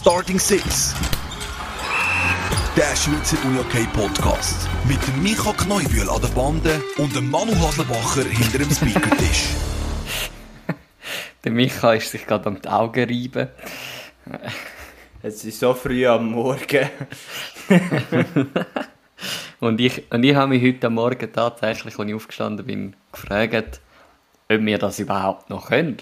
[0.00, 0.94] Starting Six.
[2.76, 4.68] Der Schweizer UniOK Podcast.
[4.86, 9.48] Mit dem Micha Kneubühl an der Bande und dem Manu Haslebacher hinter dem Speakertisch.
[11.44, 13.48] Der Micha ist sich gerade an die Augen reiben.
[15.22, 16.90] Es ist so früh am Morgen.
[19.58, 23.80] und ich, und ich habe mich heute am Morgen tatsächlich, als ich aufgestanden bin, gefragt,
[24.48, 25.96] ob wir das überhaupt noch können.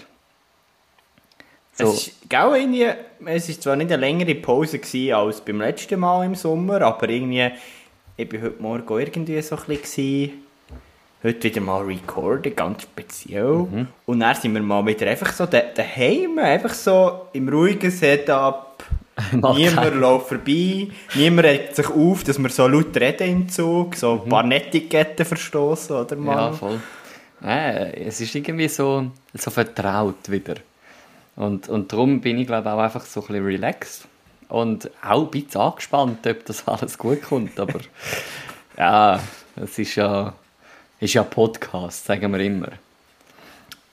[1.77, 1.89] So.
[1.89, 2.87] Es, ist, gell, irgendwie,
[3.25, 4.79] es ist zwar nicht eine längere Pause
[5.15, 7.51] als beim letzten Mal im Sommer, aber irgendwie,
[8.15, 10.31] ich war heute Morgen irgendwie so ein bisschen,
[11.23, 13.67] heute wieder mal recorden, ganz speziell.
[13.71, 13.87] Mhm.
[14.07, 18.83] Und dann sind wir mal wieder einfach so daheim, einfach so im ruhigen Setup.
[19.31, 24.13] niemand läuft vorbei, niemand regt sich auf, dass wir so laut reden im Zug, so
[24.13, 24.29] ein mhm.
[24.29, 26.35] paar Netiketten verstoßen, oder mal?
[26.35, 26.79] Ja, voll.
[27.43, 30.55] Äh, es ist irgendwie so, so vertraut wieder.
[31.37, 34.07] Und, und darum bin ich, glaube auch einfach so ein bisschen relaxed.
[34.49, 37.59] Und auch ein bisschen angespannt, ob das alles gut kommt.
[37.59, 37.79] Aber
[38.77, 39.19] ja,
[39.55, 40.33] es ist ja,
[40.99, 42.69] ist ja Podcast, sagen wir immer.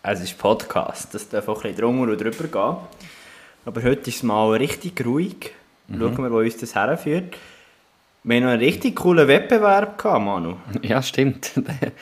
[0.02, 2.76] Es ist Podcast, das darf auch ein bisschen drunter und drüber gehen.
[3.66, 5.52] Aber heute ist es mal richtig ruhig.
[5.88, 6.00] Mhm.
[6.00, 7.36] Schauen wir, wo uns das herführt.
[8.22, 10.56] Wir haben noch einen richtig coolen Wettbewerb gehabt, Manu.
[10.80, 11.52] Ja, stimmt.
[11.56, 11.92] der,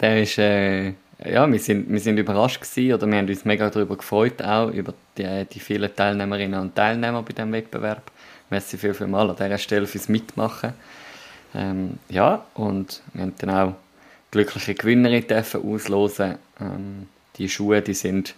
[0.00, 0.38] der ist...
[0.38, 4.42] Äh ja, wir sind, wir sind überrascht gewesen, oder wir haben uns mega darüber gefreut,
[4.42, 8.10] auch über die, die vielen Teilnehmerinnen und Teilnehmer bei diesem Wettbewerb.
[8.48, 10.72] Merci viel, viel mal an dieser Stelle fürs Mitmachen.
[11.54, 13.74] Ähm, ja, und wir haben dann auch
[14.30, 16.36] glückliche Gewinnerin dürfen auslosen.
[16.60, 18.34] Ähm, die Schuhe, die sind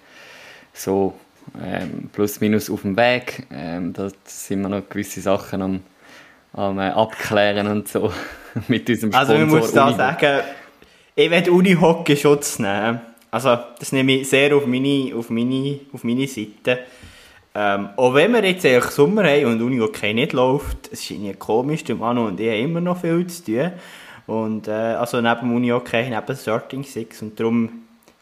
[0.73, 1.15] so
[1.63, 3.47] ähm, plus minus auf dem Weg.
[3.53, 5.81] Ähm, da sind wir noch gewisse Sachen am,
[6.53, 8.13] am äh, abklären und so
[8.69, 9.35] mit unserem Sponsor.
[9.35, 10.41] Also ich muss da sagen,
[11.15, 13.01] ich werde Unihockey Schutz nehmen.
[13.31, 16.81] Also, das nehme ich sehr auf meine, auf meine, auf meine Seite.
[17.55, 21.35] Ähm, auch wenn wir jetzt eigentlich Sommer haben und Unihockey nicht läuft, es ist irgendwie
[21.35, 23.73] komisch, der Manu und ich haben immer noch viel zu tun.
[24.27, 27.23] Und, äh, also neben Unihockey, neben Starting Six.
[27.23, 27.71] Und darum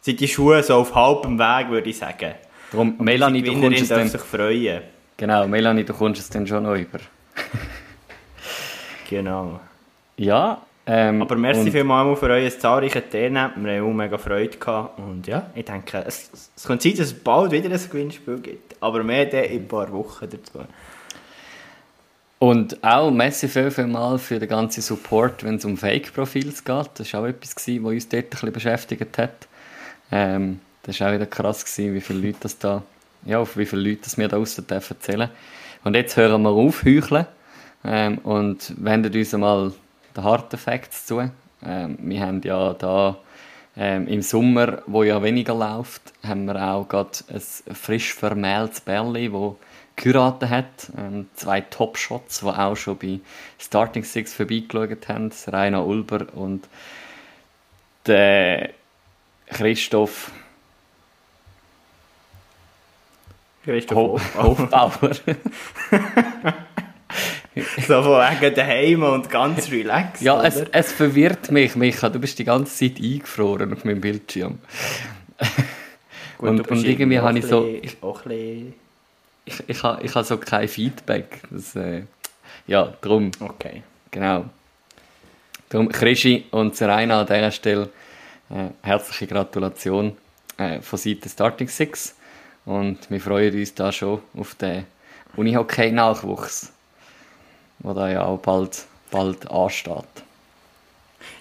[0.01, 2.33] sind die Schuhe so auf halbem Weg, würde ich sagen.
[2.71, 4.07] Darum, Melanie, du kommst es dann...
[4.07, 4.81] sich freuen.
[5.15, 6.99] Genau, Melanie, du kommst es dann schon noch über.
[9.09, 9.59] genau.
[10.17, 13.51] Ja, ähm, Aber merci vielmals für euer zahlreiches Teilnehmen.
[13.57, 14.99] Wir haben auch mega Freude gehabt.
[14.99, 18.75] Und ja, ich denke, es, es kann sein, dass es bald wieder ein Gewinnspiel gibt.
[18.81, 20.65] Aber mehr dann in ein paar Wochen dazu.
[22.39, 26.89] Und auch merci viel, viel mal für den ganzen Support, wenn es um Fake-Profils geht.
[26.95, 29.47] Das war auch etwas, was uns dort ein bisschen beschäftigt hat.
[30.11, 32.81] Ähm, das war auch wieder krass, gewesen, wie viele Leute das da,
[33.25, 35.29] ja, auf wie viele Leute das wir da draussen erzählen
[35.83, 37.27] Und jetzt hören wir auf, heucheln.
[37.85, 39.71] Ähm, und wenden uns einmal
[40.15, 41.31] den harten Facts zu.
[41.63, 43.17] Ähm, wir haben ja da
[43.77, 49.31] ähm, im Sommer, wo ja weniger läuft, haben wir auch gerade ein frisch vermähltes Berli,
[49.31, 49.57] wo
[49.95, 50.91] geheiratet hat.
[50.97, 53.19] Ähm, zwei Top-Shots, die auch schon bei
[53.59, 55.31] Starting Six vorbeigeschaut haben.
[55.47, 56.67] Rainer Ulber und
[58.05, 58.71] der
[59.47, 60.31] Christoph
[63.63, 65.11] Christoph Hofbauer.
[67.87, 70.21] so von wegen daheim und ganz relaxed.
[70.21, 72.09] ja, es, es, verwirrt mich, Micha.
[72.09, 74.59] Du bist die ganze Zeit eingefroren auf meinem Bildschirm.
[76.37, 77.67] Gut, und, und irgendwie habe ich so.
[77.67, 77.97] Ich,
[79.45, 81.41] ich, ich, habe, ich habe so kein Feedback.
[81.49, 82.03] Das, äh,
[82.67, 83.31] ja, darum.
[83.39, 83.83] Okay.
[84.11, 84.45] Genau.
[85.69, 87.89] Darum, Krischi und Serena an dieser Stelle
[88.49, 90.17] äh, herzliche Gratulation
[90.57, 92.15] äh, von Seiten Starting Six.
[92.65, 94.85] Und wir freuen uns da schon auf den
[95.35, 96.71] Unihockey-Nachwuchs
[97.83, 100.05] der da ja auch bald, bald ansteht.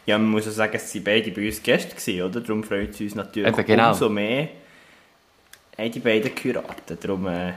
[0.07, 2.41] Ja, man muss ja sagen, es waren beide bei uns Gäste, gewesen, oder?
[2.41, 3.91] Darum freut es uns natürlich Eben, genau.
[3.91, 4.49] umso mehr,
[5.79, 7.05] haben die beiden geheiratet.
[7.05, 7.53] Darum äh,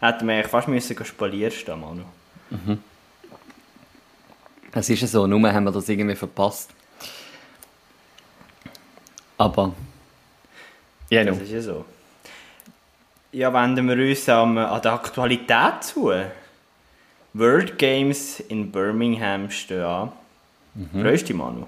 [0.00, 2.02] hätten wir fast müssen spalieren Manu.
[2.50, 2.78] Mhm.
[4.72, 6.70] Es ist ja so, nur haben wir das irgendwie verpasst.
[9.38, 9.74] Aber...
[11.08, 11.84] Ja, das ist ja so.
[13.32, 16.12] Ja, wenden wir uns an, an der Aktualität zu.
[17.32, 20.12] World Games in Birmingham stehen an.
[20.74, 21.02] Mhm.
[21.02, 21.66] Freust du dich, Manu?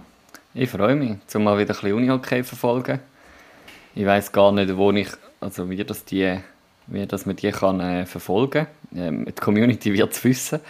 [0.54, 3.00] Ich freue mich, um mal wieder ein bisschen Unihockey verfolgen.
[3.94, 5.08] Ich weiß gar nicht, wo ich,
[5.40, 6.38] also wie das die,
[6.86, 8.66] wie das man die kann äh, verfolgen.
[8.94, 10.60] Ähm, die Community wird es wissen.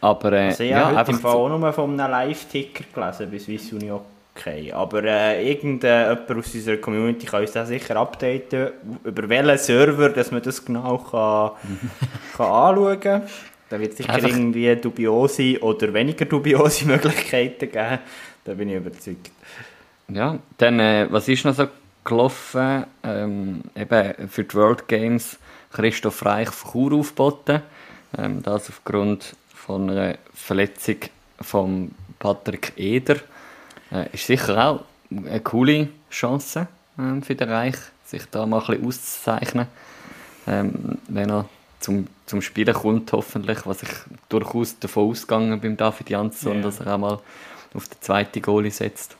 [0.00, 3.30] Aber äh, also ich ja, habe heute im Fall auch nur von einem Live-Ticker gelesen
[3.30, 4.72] bei Swiss Unihockey okay.
[4.72, 8.70] Aber äh, irgendjemand aus unserer Community kann uns das sicher updaten,
[9.04, 11.52] über welchen Server dass man das genau kann,
[12.36, 13.22] kann anschauen kann.
[13.68, 14.28] Da wird es sicher Einfach.
[14.28, 17.98] irgendwie dubiose oder weniger dubiose Möglichkeiten geben.
[18.44, 19.30] Da bin ich überzeugt.
[20.08, 21.66] Ja, dann, äh, was ist noch so
[22.04, 22.84] gelaufen.
[23.02, 25.38] Ähm, eben für die World Games
[25.72, 27.62] Christoph Reich von Chur aufgeboten.
[28.16, 30.96] Ähm, das aufgrund von einer Verletzung
[31.40, 31.90] von
[32.20, 33.16] Patrick Eder.
[33.96, 36.66] Äh, ist sicher auch eine coole Chance
[36.98, 39.66] ähm, für den Reich, sich da mal ein bisschen auszuzeichnen.
[40.46, 41.48] Ähm, wenn er
[41.80, 43.90] zum, zum Spielen kommt, hoffentlich, was ich
[44.28, 46.62] durchaus davon ausgegangen beim David Jansson, yeah.
[46.62, 47.18] dass er auch mal
[47.74, 49.16] auf den zweiten Goalie setzt.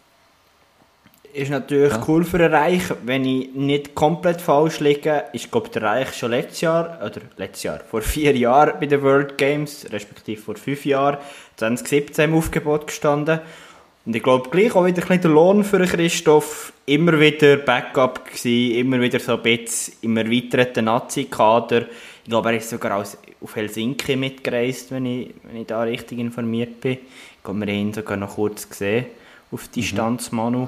[1.32, 2.02] Ist natürlich ja.
[2.08, 6.31] cool für den Reich, wenn ich nicht komplett falsch liege, ist glaube der Reich schon
[6.31, 10.87] letztes Jahr, oder letztes Jahr, vor vier Jahren bei den World Games, respektive vor fünf
[10.87, 11.19] Jahren,
[11.56, 13.40] 2017 im Aufgebot gestanden.
[14.06, 18.76] Und ich glaube gleich auch wieder ein der Lohn für Christoph, immer wieder Backup gewesen,
[18.76, 21.87] immer wieder so ein bisschen im erweiterten Nazi-Kader.
[22.23, 26.81] Ich glaube, er ist sogar auf Helsinki mitgereist, wenn ich, wenn ich da richtig informiert
[26.81, 26.93] bin.
[26.93, 29.06] Ich glaube, wir haben ihn sogar noch kurz gesehen
[29.50, 30.37] auf Distanz, mhm.
[30.37, 30.67] Manu.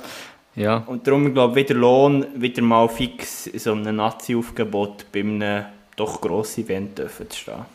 [0.57, 0.83] Ja.
[0.87, 5.65] Und darum, glaube ich, wieder Lohn, wieder mal fix in so einem Nazi-Aufgebot bei einem
[5.95, 7.67] doch grossen Event dürfen zu stehen.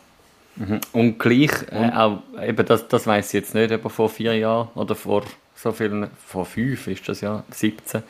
[0.56, 0.80] Mhm.
[0.92, 4.68] Und gleich, äh, auch, eben das, das weiß ich jetzt nicht, aber vor vier Jahren
[4.74, 8.02] oder vor so vielen, vor fünf ist das ja, 17,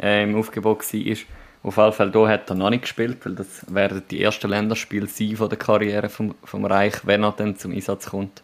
[0.00, 1.26] äh, im Aufgebot war, ist,
[1.62, 5.06] auf jeden Fall hier hat er noch nicht gespielt, weil das werden die ersten Länderspiele
[5.06, 8.42] sein von der Karriere vom, vom Reich, wenn er dann zum Einsatz kommt.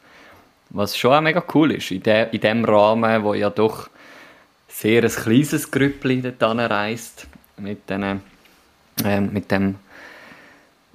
[0.70, 3.91] Was schon auch mega cool ist, in, de, in dem Rahmen, wo ja doch
[4.69, 7.26] sehr ein kleines Grüppli dort reist
[7.58, 8.23] mit, den,
[9.05, 9.76] äh, mit dem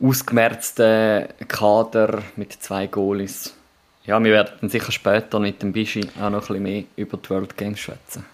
[0.02, 3.56] ausgemerzten Kader mit zwei Goalies.
[4.08, 7.30] Ja, wir werden sicher später mit dem Bischi auch noch ein bisschen mehr über die
[7.30, 8.26] World Games schwätzen.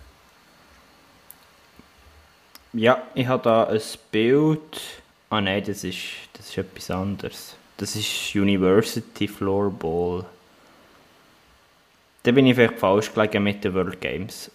[2.73, 3.81] Ja, ich habe da ein
[4.11, 4.81] Bild.
[5.29, 5.99] Ah nein, das ist,
[6.33, 7.55] das ist etwas anderes.
[7.77, 10.25] Das ist University Floorball.
[12.23, 14.51] Da bin ich vielleicht falsch gelegen mit den World Games.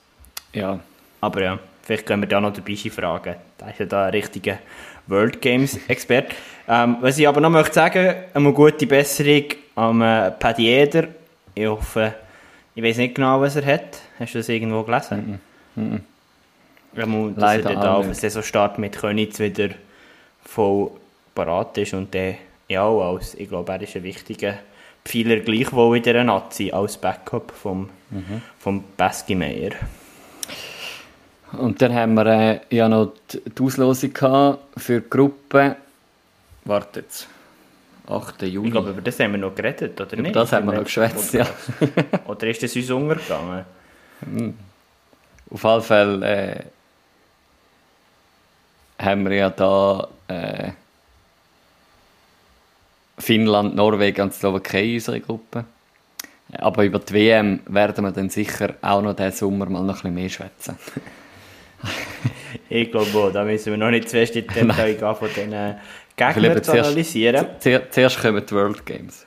[0.52, 0.80] Ja.
[1.20, 3.36] Aber ja, vielleicht können wir da noch den Bischi fragen.
[3.58, 4.58] Da ist ja da ein richtiger
[5.06, 6.36] World Games Experte.
[6.68, 9.44] Ähm, was ich aber noch möchte sagen, eine gute Besserung
[9.76, 11.08] am äh, Paddy Eder.
[11.54, 12.14] Ich hoffe,
[12.74, 14.00] ich weiß nicht genau, was er hat.
[14.18, 15.40] Hast du das irgendwo gelesen?
[15.76, 16.00] Mm -mm.
[16.94, 19.68] Ja, dass Leider er dann auf den Saisonstart mit Könitz wieder
[20.44, 20.90] voll
[21.34, 22.36] parat ist und der
[22.68, 24.58] ja auch als, ich glaube, er ist ein wichtiger
[25.04, 28.42] Pfeiler gleichwohl in dieser Nazi als Backup vom, mhm.
[28.58, 29.72] vom Baski Meyer.
[31.52, 34.12] Und dann haben wir äh, ja noch die, die Auslosung
[34.76, 35.76] für die Gruppe.
[36.64, 37.28] Warte jetzt.
[38.08, 38.42] 8.
[38.42, 38.66] Juli.
[38.66, 40.36] Ich glaube, über das haben wir noch geredet, oder über nicht?
[40.36, 41.46] das haben wir noch geschwätzt, ja.
[42.26, 43.64] oder ist das uns untergegangen?
[44.20, 44.54] Hm.
[45.50, 46.64] Auf jeden Fall äh,
[49.02, 50.70] haben wir ja da äh,
[53.18, 55.64] Finnland, Norwegen und Slowakei in unserer Gruppe.
[56.58, 60.14] Aber über die WM werden wir dann sicher auch noch diesen Sommer mal noch ein
[60.14, 60.78] bisschen mehr schwätzen.
[62.68, 65.76] ich glaube da müssen wir noch nicht zuerst in die Detail gehen von diesen
[66.16, 67.46] Gegnern zu analysieren.
[67.58, 69.26] Zuerst, zuerst kommen die World Games.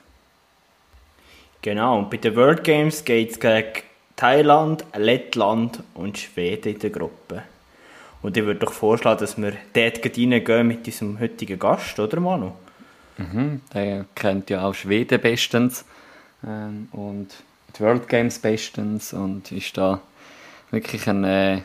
[1.62, 3.82] Genau, und bei den World Games geht es gegen
[4.16, 7.42] Thailand, Lettland und Schweden in der Gruppe.
[8.22, 12.52] Und ich würde doch vorschlagen, dass wir dort reingehen mit unserem heutigen Gast, oder Manu?
[13.16, 15.84] Mhm, der kennt ja auch Schweden bestens
[16.46, 17.28] ähm, und
[17.76, 20.00] die World Games bestens und ist da
[20.70, 21.62] wirklich eine,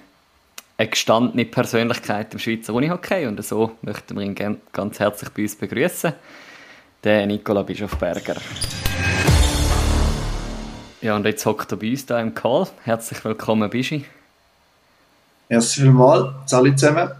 [0.78, 5.56] eine gestandene Persönlichkeit im Schweizer Unihockey und so möchten wir ihn ganz herzlich bei uns
[5.56, 6.14] begrüßen,
[7.04, 8.36] den Nicola Bischofberger.
[11.02, 12.68] Ja, und jetzt hockt er bei uns da im Call.
[12.84, 14.06] Herzlich willkommen, Bischi.
[15.50, 17.12] Merci vielmals, alle zusammen.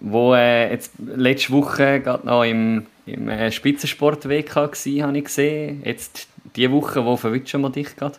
[0.00, 5.24] Wo äh, jetzt letzte Woche gerade noch im, im äh, Spitzensport WK war, habe ich
[5.24, 5.82] gesehen.
[5.84, 8.16] Jetzt diese Woche, wo verwünschen wir dich gerade?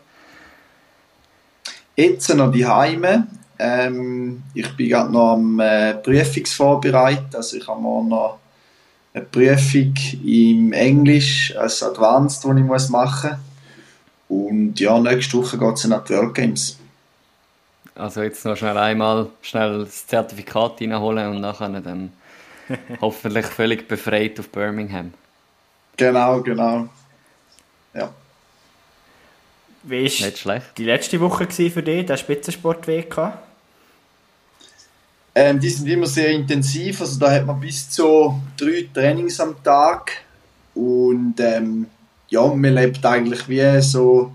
[1.96, 3.28] Jetzt noch die Heime.
[3.60, 7.36] Ähm, ich bin gerade noch am äh, Prüfungsvorbereit.
[7.36, 8.40] Also ich habe morgen noch
[9.14, 13.40] eine Prüfung im Englisch als Advanced, die ich muss machen muss.
[14.30, 16.78] Und ja, nächste Woche geht es an die World Games.
[17.96, 22.14] Also jetzt noch schnell einmal schnell das Zertifikat reinholen und nachher dann
[23.02, 25.14] hoffentlich völlig befreit auf Birmingham.
[25.98, 26.88] Genau, genau.
[27.94, 28.10] Ja.
[29.84, 30.78] Wie war Nicht schlecht.
[30.78, 33.34] die letzte Woche für dich, der Spitzensport-WK?
[35.42, 39.56] Ähm, die sind immer sehr intensiv, also da hat man bis zu drei Trainings am
[39.64, 40.12] Tag.
[40.76, 41.86] Und ähm,
[42.28, 44.34] ja, man lebt eigentlich wie so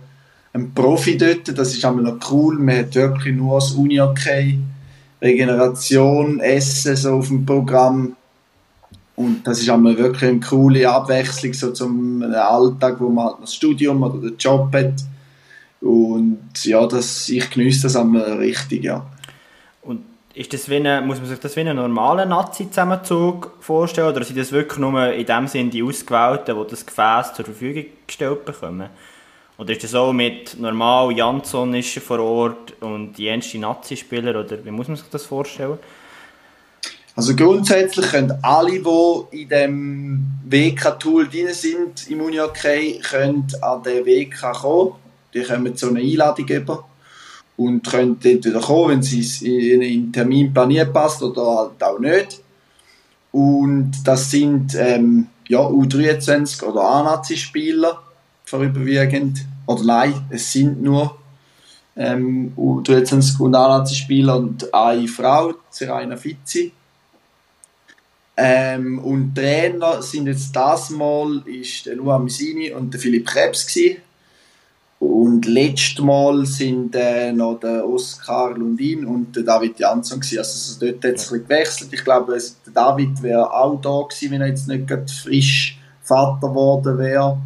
[0.54, 4.58] ein Profi dort, das ist einmal noch cool, man hat wirklich nur das Uni-Okay,
[5.20, 8.16] Regeneration, Essen so auf dem Programm.
[9.14, 13.54] Und das ist einmal wirklich eine coole Abwechslung so zum Alltag, wo man halt das
[13.54, 14.94] Studium oder den Job hat.
[15.82, 19.04] Und ja, das, ich genieße das einmal richtig, ja.
[20.34, 24.36] Ist das wie eine, muss man sich das wie einen normalen Nazi-Zusammenzug vorstellen oder sind
[24.36, 28.88] das wirklich nur in dem Sinne die Ausgewählten, die das Gefäß zur Verfügung gestellt bekommen?
[29.58, 34.64] Oder ist das so mit normal, Jansson ist vor Ort und die jenste Nazi-Spieler oder
[34.64, 35.78] wie muss man sich das vorstellen?
[37.14, 44.04] Also grundsätzlich können alle, die in dem WK-Tool drin sind im Unihockey, können an den
[44.04, 44.94] WK kommen.
[45.32, 46.84] Die kommen so eine Einladung über
[47.56, 52.40] und können entweder kommen, wenn es in einen Terminplan nie passt oder halt auch nicht.
[53.32, 58.02] Und das sind ähm, ja, U23 oder A-Nazi-Spieler
[58.44, 59.44] vorüberwiegend.
[59.66, 61.16] Oder nein, es sind nur
[61.96, 66.72] ähm, U23 und A-Nazi-Spieler und eine Frau, Serena Fizzi.
[68.36, 73.66] Ähm, und Trainer sind jetzt das Mal ist der Luan Misini und der Philipp Krebs
[73.66, 73.98] gewesen.
[75.04, 80.38] Und letztes Mal sind äh, noch der Oskar Lundin und der David Jansson gewesen.
[80.38, 81.92] Also dort hat es gewechselt.
[81.92, 86.48] Ich glaube, der David wäre auch da gewesen, wenn er jetzt nicht gerade frisch Vater
[86.48, 87.38] geworden wäre.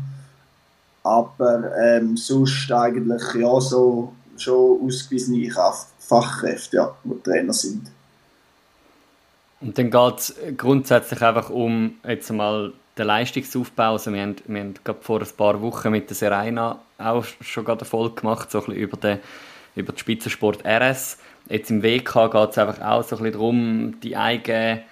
[1.03, 5.51] Aber ähm, sonst eigentlich ja so schon ausgewiesene
[5.99, 7.91] Fachkräfte, ja, die Trainer sind.
[9.61, 13.93] Und dann geht es grundsätzlich einfach um jetzt mal den Leistungsaufbau.
[13.93, 17.65] Also wir haben, wir haben gerade vor ein paar Wochen mit der Serena auch schon
[17.65, 19.19] gerade eine Folge gemacht, so ein bisschen über den,
[19.77, 21.19] über den Spitzensport RS.
[21.49, 24.83] Jetzt im WK geht es einfach auch so ein bisschen darum, die eigene,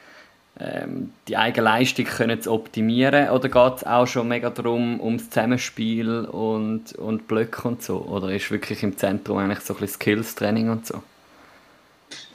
[0.59, 3.31] ähm, die eigene Leistung können zu optimieren.
[3.31, 7.99] Oder geht es auch schon mega darum, ums Zusammenspiel und, und Blöcke und so?
[7.99, 11.03] Oder ist wirklich im Zentrum eigentlich so ein bisschen Skills-Training und so?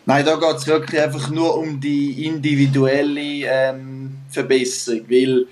[0.06, 5.46] Nein, da geht es wirklich einfach nur um die individuelle ähm, Verbesserung, weil,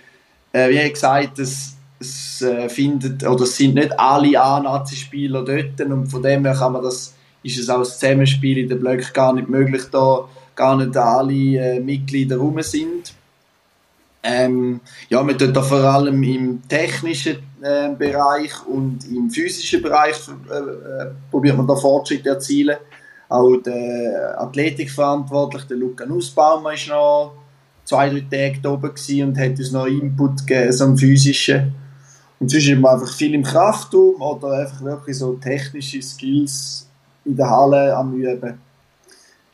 [0.52, 6.08] äh, wie gesagt, es, es äh, findet, oder es sind nicht alle A-Nazi-Spieler dort und
[6.08, 7.14] von dem her kann man das,
[7.44, 10.26] ist es auch das Zusammenspiel in den Blöcken gar nicht möglich, da
[10.56, 13.14] gar nicht alle äh, Mitglieder rum sind.
[14.22, 20.18] Ähm, ja, wir tun da vor allem im technischen äh, Bereich und im physischen Bereich
[20.50, 22.76] äh, äh probiert man da Fortschritte erzielen
[23.30, 27.34] auch der Athletikverantwortliche, der Luca Nussbaumer, ist noch
[27.90, 28.92] zwei, drei Tage da oben
[29.24, 31.74] und hat uns noch Input gegeben, so einen physischen.
[32.40, 36.88] Und sonst ist man einfach viel im Kraftraum oder einfach wirklich so technische Skills
[37.26, 38.60] in der Halle am Üben.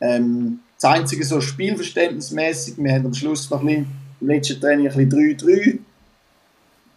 [0.02, 3.88] Ähm, das einzige so spielverständnismäßig, wir haben am Schluss noch ein bisschen,
[4.20, 5.80] im letzten Training ein bisschen 3-3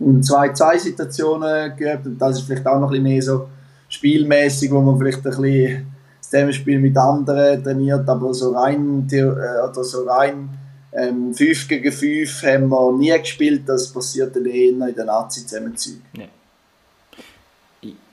[0.00, 3.48] und 2-2 geübt und das ist vielleicht auch noch ein bisschen mehr so
[3.88, 5.86] spielmäßig, wo man vielleicht ein bisschen
[6.20, 10.48] Zusammenspiel mit anderen trainiert, aber so rein, äh, oder so rein
[10.98, 16.02] ähm, 5 gegen 5 haben wir nie gespielt, das passiert dann eher in den Nazi-Zusammenzügen.
[16.16, 16.24] Ja.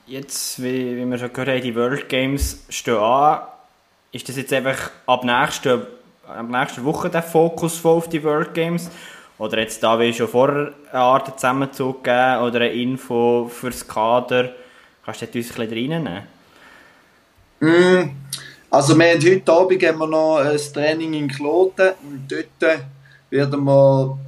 [0.08, 3.40] Jetzt, wie, wie wir schon gehört haben, die World Games stehen an.
[4.12, 5.84] Ist das jetzt einfach ab nächster,
[6.28, 8.88] ab nächster Woche der Fokus voll auf die World Games?
[9.38, 14.54] Oder jetzt da wie schon vorher eine Art Zusammenzug geben oder eine Info fürs Kader?
[15.04, 16.22] Kannst du das uns ein bisschen reinnehmen?
[17.60, 18.25] Mm,
[18.70, 22.80] also wir haben heute Abend haben wir noch ein Training in Kloten und dort
[23.30, 24.18] werden wir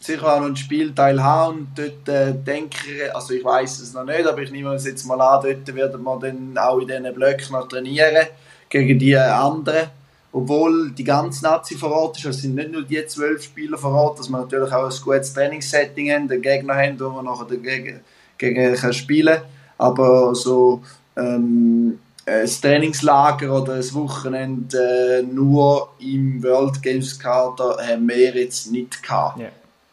[0.00, 3.94] sicher auch noch ein Spielteil haben und dort äh, denke ich, also ich weiß es
[3.94, 6.86] noch nicht, aber ich nehme es jetzt mal an, dort werden wir dann auch in
[6.86, 8.26] diesen Blöcken noch trainieren
[8.68, 9.88] gegen die anderen.
[10.30, 13.92] Obwohl die ganze Nazi vor Ort ist, es sind nicht nur die zwölf Spieler vor
[13.92, 17.46] Ort, dass wir natürlich auch ein gutes Trainingssetting haben, den Gegner haben, wo man nachher
[17.46, 18.00] dagegen
[18.36, 19.44] gegen spielen kann.
[19.78, 20.82] Aber so
[21.16, 21.98] ähm,
[22.28, 29.02] ein Trainingslager oder ein Wochenende äh, nur im World Games Kader haben wir jetzt nicht
[29.02, 29.38] gehabt.
[29.38, 29.50] Yeah.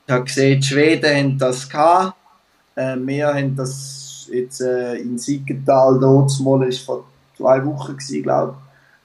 [0.08, 2.16] Ich habe gesehen, die Schweden haben das gehabt.
[2.76, 7.06] Äh, wir haben das jetzt äh, in Siegenthal, dort mal, ist vor
[7.38, 8.56] zwei Wochen gewesen, glaube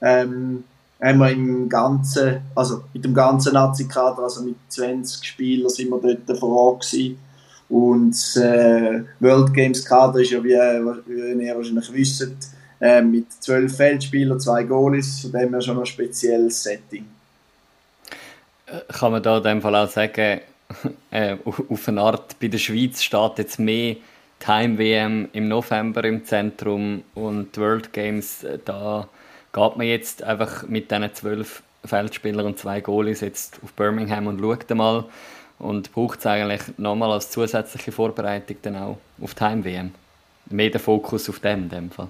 [0.01, 0.07] ich.
[0.07, 0.65] Ähm,
[1.03, 5.99] haben wir im ganzen, also mit dem ganzen Nazi-Kader, also mit 20 Spielern sind wir
[5.99, 7.19] dort vor Ort gewesen.
[7.69, 10.51] Und das äh, World Games Kader ist ja, wie,
[11.07, 12.29] wie ihr wahrscheinlich wisst,
[12.81, 17.07] äh, mit zwölf Feldspielern, zwei Goalies, von dem her schon ein spezielles Setting.
[18.67, 20.41] Äh, kann man da in dem Fall auch sagen,
[21.11, 23.97] äh, auf eine Art, bei der Schweiz steht jetzt mehr
[24.39, 29.09] Time WM im November im Zentrum und World Games, äh, da
[29.53, 34.41] geht man jetzt einfach mit diesen zwölf Feldspielern und zwei Goalies jetzt auf Birmingham und
[34.41, 35.05] schaut mal
[35.59, 39.93] und braucht es eigentlich nochmal als zusätzliche Vorbereitung dann auch auf Time WM.
[40.47, 42.09] Mehr der Fokus auf dem in dem Fall.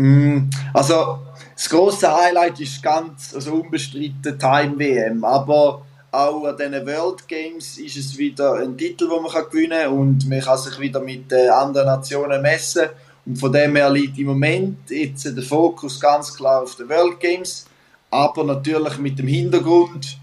[0.00, 1.18] Mm, also,
[1.54, 7.78] das grosse Highlight ist ganz also unbestritten Time WM, aber auch an diesen World Games
[7.78, 9.92] ist es wieder ein Titel, den man gewinnen kann.
[9.92, 12.88] Und man kann sich wieder mit anderen Nationen messen.
[13.26, 17.20] Und von dem her liegt im Moment jetzt der Fokus ganz klar auf den World
[17.20, 17.66] Games,
[18.10, 20.18] aber natürlich mit dem Hintergrund,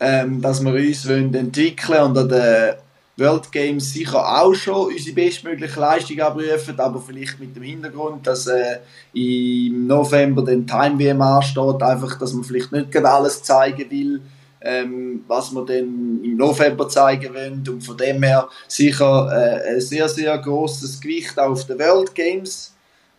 [0.00, 2.74] ähm, dass wir uns entwickeln und an den
[3.16, 8.46] World Games sicher auch schon unsere bestmögliche Leistung abrufen, aber vielleicht mit dem Hintergrund, dass
[8.46, 8.78] äh,
[9.12, 14.22] im November den Time WM ansteht, einfach, dass man vielleicht nicht gerade alles zeigen will,
[14.62, 19.80] ähm, was wir dann im November zeigen wollen und von dem her sicher äh, ein
[19.80, 22.74] sehr, sehr großes Gewicht auf den World Games.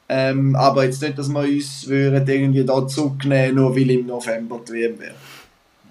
[0.09, 4.59] Ähm, aber jetzt nicht, dass wir uns würden irgendwie da zurücknehmen, nur weil im November
[4.67, 5.15] die WM wäre.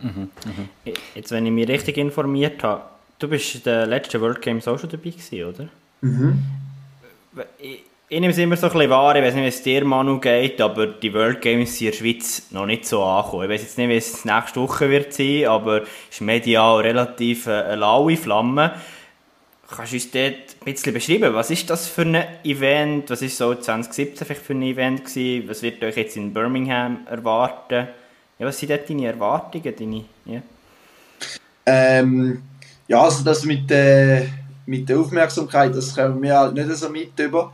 [0.03, 0.93] Mhm, mh.
[1.15, 2.92] Jetzt, wenn ich mich richtig informiert habe,
[3.23, 5.69] Du bist in den letzten World Games auch schon dabei gewesen, oder?
[6.01, 6.43] Mhm.
[7.57, 9.85] Ich, ich nehme es immer so ein bisschen wahr, ich weiß nicht, wie es dir,
[9.85, 13.45] Manu, geht, aber die World Games sind in der Schweiz noch nicht so angekommen.
[13.45, 17.47] Ich weiß jetzt nicht, wie es nächste Woche wird sein, aber es ist medial relativ
[17.47, 18.73] äh, eine laue Flamme.
[19.71, 20.35] Kannst du uns dort
[20.67, 24.55] ein bisschen beschreiben, was ist das für ein Event, was ist so 2017 vielleicht für
[24.55, 27.87] ein Event gewesen, was wird euch jetzt in Birmingham erwarten?
[28.41, 30.43] Ja, was sind dort deine Erwartungen, deine, ja?
[31.67, 32.43] Ähm
[32.89, 34.27] ja, also das mit, äh,
[34.67, 37.53] mit der Aufmerksamkeit, das kommen wir halt nicht so mit über.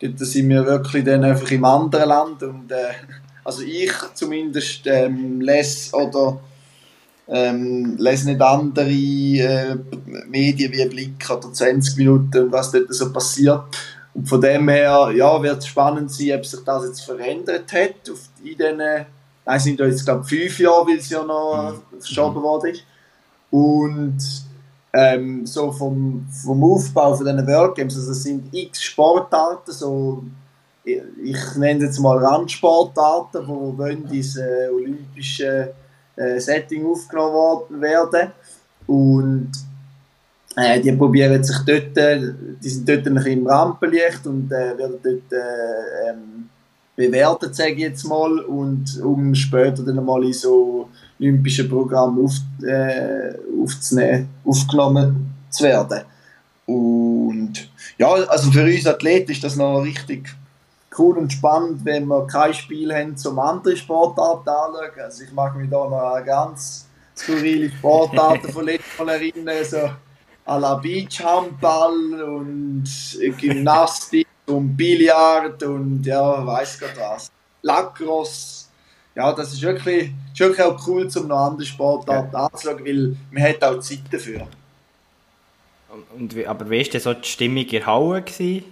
[0.00, 2.92] Dort sind wir wirklich dann einfach im anderen Land und äh,
[3.44, 6.38] also ich zumindest ähm, lese oder
[7.28, 9.76] ähm, lese nicht andere äh,
[10.28, 13.64] Medien wie Blick oder 20 Minuten und was dort so passiert.
[14.14, 18.10] Und von dem her ja, wird es spannend sein, ob sich das jetzt verändert hat
[18.10, 22.00] auf, in diesen, nein, sind jetzt glaube fünf Jahre, weil es ja noch mhm.
[22.00, 22.84] verschoben worden ist.
[23.50, 24.18] Und
[24.98, 30.24] ähm, so vom, vom Aufbau von diesen World Games, also es sind x Sportarten, so,
[30.82, 35.72] ich, ich nenne jetzt mal Randsportarten, die wollen ins äh, olympische
[36.16, 38.32] äh, Setting aufgenommen werden.
[38.88, 39.52] Und
[40.56, 45.32] äh, die probieren sich dort, die sind dort ein im Rampenlicht und äh, werden dort
[45.32, 46.48] äh, ähm,
[46.96, 50.88] bewertet, sage ich jetzt mal, und um später dann mal in so
[51.20, 52.34] Olympischen Programm auf,
[52.66, 56.02] äh, aufzunehmen, aufgenommen zu werden.
[56.66, 60.28] Und ja, also für uns Athleten ist das noch richtig
[60.98, 65.00] cool und spannend, wenn wir kein Spiel haben zum anderen Sportarten anschauen.
[65.02, 69.90] Also ich mag mich da noch an ganz skurrile Sportarten von letztes Mal erinnern, so
[70.46, 72.84] à la Beachhandball und
[73.38, 77.30] Gymnastik und Billard und ja, weiß Gott was.
[77.62, 78.67] Lacrosse
[79.18, 82.46] ja, das ist wirklich, ist wirklich auch cool, um noch andere Sportarten ja.
[82.46, 84.46] anzuschauen, weil man hat auch Zeit dafür.
[85.88, 88.24] Und, und, aber wie war denn so die Stimmung in Hauen?
[88.24, 88.64] Gewesen?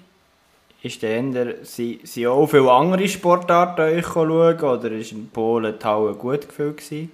[0.83, 5.85] Ist der sind, sind auch viele andere Sportarten euch schauen oder war in Polen die
[5.85, 6.49] Halle gut?
[6.49, 7.11] Gewesen?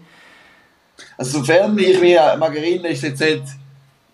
[1.17, 3.45] Also sofern ich mich mag erinnern, ist jetzt nicht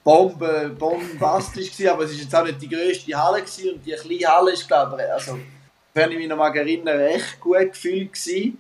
[0.05, 3.91] Bombe, bombastisch gewesen, aber es ist jetzt auch nicht die grösste Halle gewesen und die
[3.91, 5.39] kleine Halle ist glaube ich, also
[5.93, 8.59] sofern ich mich noch mag erinnern, recht gut gefüllt gewesen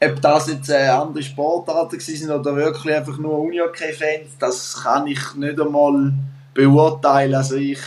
[0.00, 5.34] ob das jetzt äh, andere Sportarten sind oder wirklich einfach nur Unihockey-Fans, das kann ich
[5.34, 6.12] nicht einmal
[6.54, 7.34] beurteilen.
[7.34, 7.80] Also ich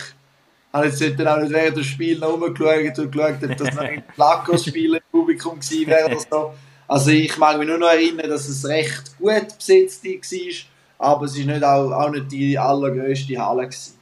[0.74, 4.04] habe jetzt nicht auch nicht während des Spiels noch rumgeschaut und geschaut, ob das ein
[4.17, 6.54] Lacos-Spiel im Publikum gewesen wäre oder so.
[6.88, 11.38] Also ich mag mich nur noch erinnern, dass es recht gut besetzt war, aber es
[11.38, 13.97] ist nicht auch, auch nicht die allergrößte Halle gewesen.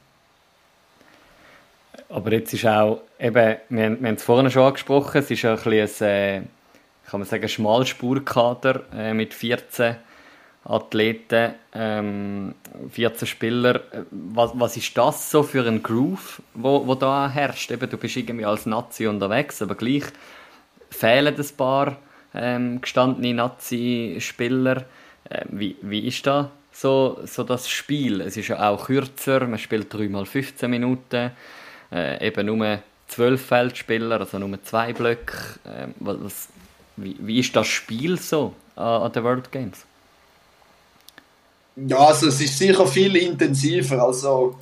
[2.08, 5.64] Aber jetzt ist auch, eben, wir, wir haben es vorhin schon angesprochen, es ist auch
[5.64, 6.46] ein bisschen ein, äh,
[7.10, 9.96] kann man sagen, Schmalspurkader äh, mit 14
[10.64, 12.54] Athleten, ähm,
[12.90, 13.80] 14 Spieler.
[14.10, 17.70] Was, was ist das so für ein Groove, wo, wo da herrscht?
[17.70, 20.04] Eben, du bist irgendwie als Nazi unterwegs, aber gleich
[20.90, 21.96] fehlen ein paar
[22.34, 24.84] ähm, gestandene Nazi-Spieler.
[25.28, 28.20] Äh, wie, wie ist da so, so das Spiel?
[28.20, 31.32] Es ist ja auch kürzer, man spielt 3 mal 15 Minuten,
[31.90, 35.36] äh, eben nur 12 Feldspieler, also nur zwei Blöcke.
[35.64, 36.48] Äh, was,
[37.02, 39.84] wie, wie ist das Spiel so äh, an den World Games?
[41.76, 44.02] Ja, also es ist sicher viel intensiver.
[44.02, 44.58] Also,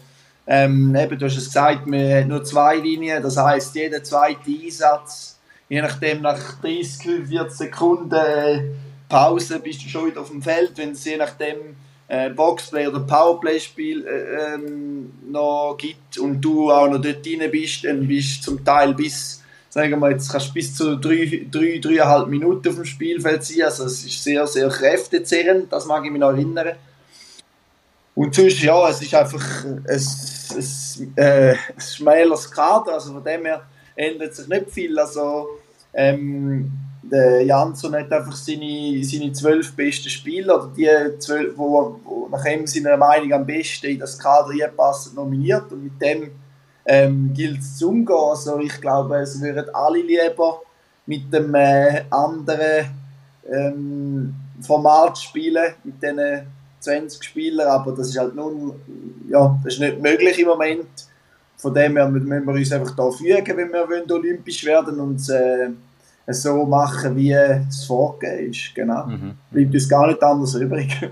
[0.46, 4.50] ähm, eben, du hast es gesagt, man hat nur zwei Linien, das heißt jeder zweite
[4.50, 8.62] Einsatz, je nachdem nach 30, 40 Sekunden äh,
[9.08, 11.76] Pause bist du schon wieder auf dem Feld, wenn es je nachdem
[12.08, 17.84] äh, Boxplay oder Powerplay-Spiel äh, ähm, noch gibt und du auch noch dort drin bist,
[17.84, 21.78] dann bist du zum Teil bis sagen wir jetzt, kannst du bis zu drei, drei,
[21.78, 23.62] dreieinhalb Minuten auf dem Spielfeld sein.
[23.62, 26.76] Also es ist sehr, sehr kräftezehrend, das mag ich mich noch erinnern.
[28.14, 33.44] Und sonst, ja, es ist einfach ein, ein, äh, ein schmäleres Kader, also von dem
[33.44, 33.62] her
[33.94, 34.98] ändert sich nicht viel.
[34.98, 35.46] Also
[35.94, 42.44] ähm, der Jansson hat einfach seine, seine zwölf besten Spieler, oder die zwölf, wo nach
[42.44, 46.32] ihm seiner Meinung am besten in das Kader passen, nominiert und mit dem
[46.88, 48.16] ähm, gilt es zu umgehen.
[48.30, 50.62] Also ich glaube, es würden alle lieber
[51.06, 52.86] mit dem äh, anderen
[53.48, 56.46] ähm, Format spielen, mit diesen
[56.80, 58.72] 20 Spielern, aber das ist halt nun,
[59.28, 60.88] ja, das ist nicht möglich im Moment.
[61.56, 65.28] Von dem her müssen wir uns einfach da fügen, wenn wir wollen, olympisch werden und
[65.28, 65.70] äh,
[66.28, 68.74] so machen, wie es vorgegeben ist.
[68.74, 69.06] Genau.
[69.06, 69.34] Mhm.
[69.50, 70.96] Bleibt uns gar nicht anders übrig.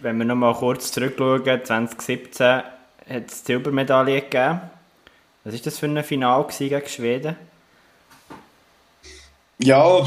[0.00, 2.75] wenn wir nochmal kurz zurückschauen, 2017
[3.08, 4.60] hat es die Silbermedaille gegeben.
[5.44, 7.36] Was war das für ein Finale gegen Schweden?
[9.58, 10.04] Ja,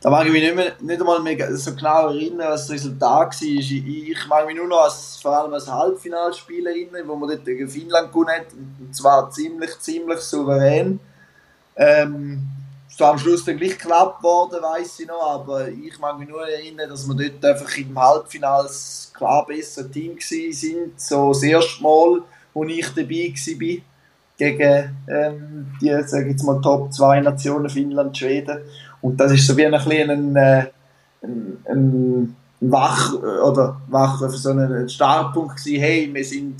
[0.00, 3.40] da mag ich mich nicht, mehr, nicht einmal mehr so genau erinnern, was das Resultat
[3.40, 3.42] war.
[3.42, 7.68] Ich, mag mich nur noch als, vor allem als Halbfinalspiel erinnern, wo man dort gegen
[7.68, 8.46] Finnland gewonnen hat.
[8.52, 11.00] Und zwar ziemlich, ziemlich souverän.
[11.76, 12.42] Ähm,
[13.00, 16.46] ist am Schluss dann gleich knapp geworden, weiß ich noch, aber ich mag mich nur
[16.46, 18.68] erinnern, dass wir dort einfach im Halbfinale
[19.14, 21.00] klar besser Team sind.
[21.00, 23.76] So das erste Mal, wo ich dabei war
[24.36, 28.58] gegen ähm, die, sage jetzt mal, Top 2 Nationen, Finnland, Schweden.
[29.00, 30.66] Und das ist so wie ein ein, äh,
[31.22, 36.56] ein, ein Wach, oder Wach, so ein Startpunkt gewesen, hey, wir sind,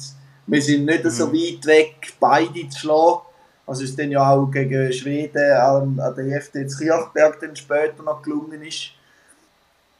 [0.47, 1.11] wir sind nicht mhm.
[1.11, 3.30] so weit weg, beide zu schlagen.
[3.71, 8.21] Also ist dann ja auch gegen Schweden an, an der FD Kirchberg dann später noch
[8.21, 8.91] gelungen ist.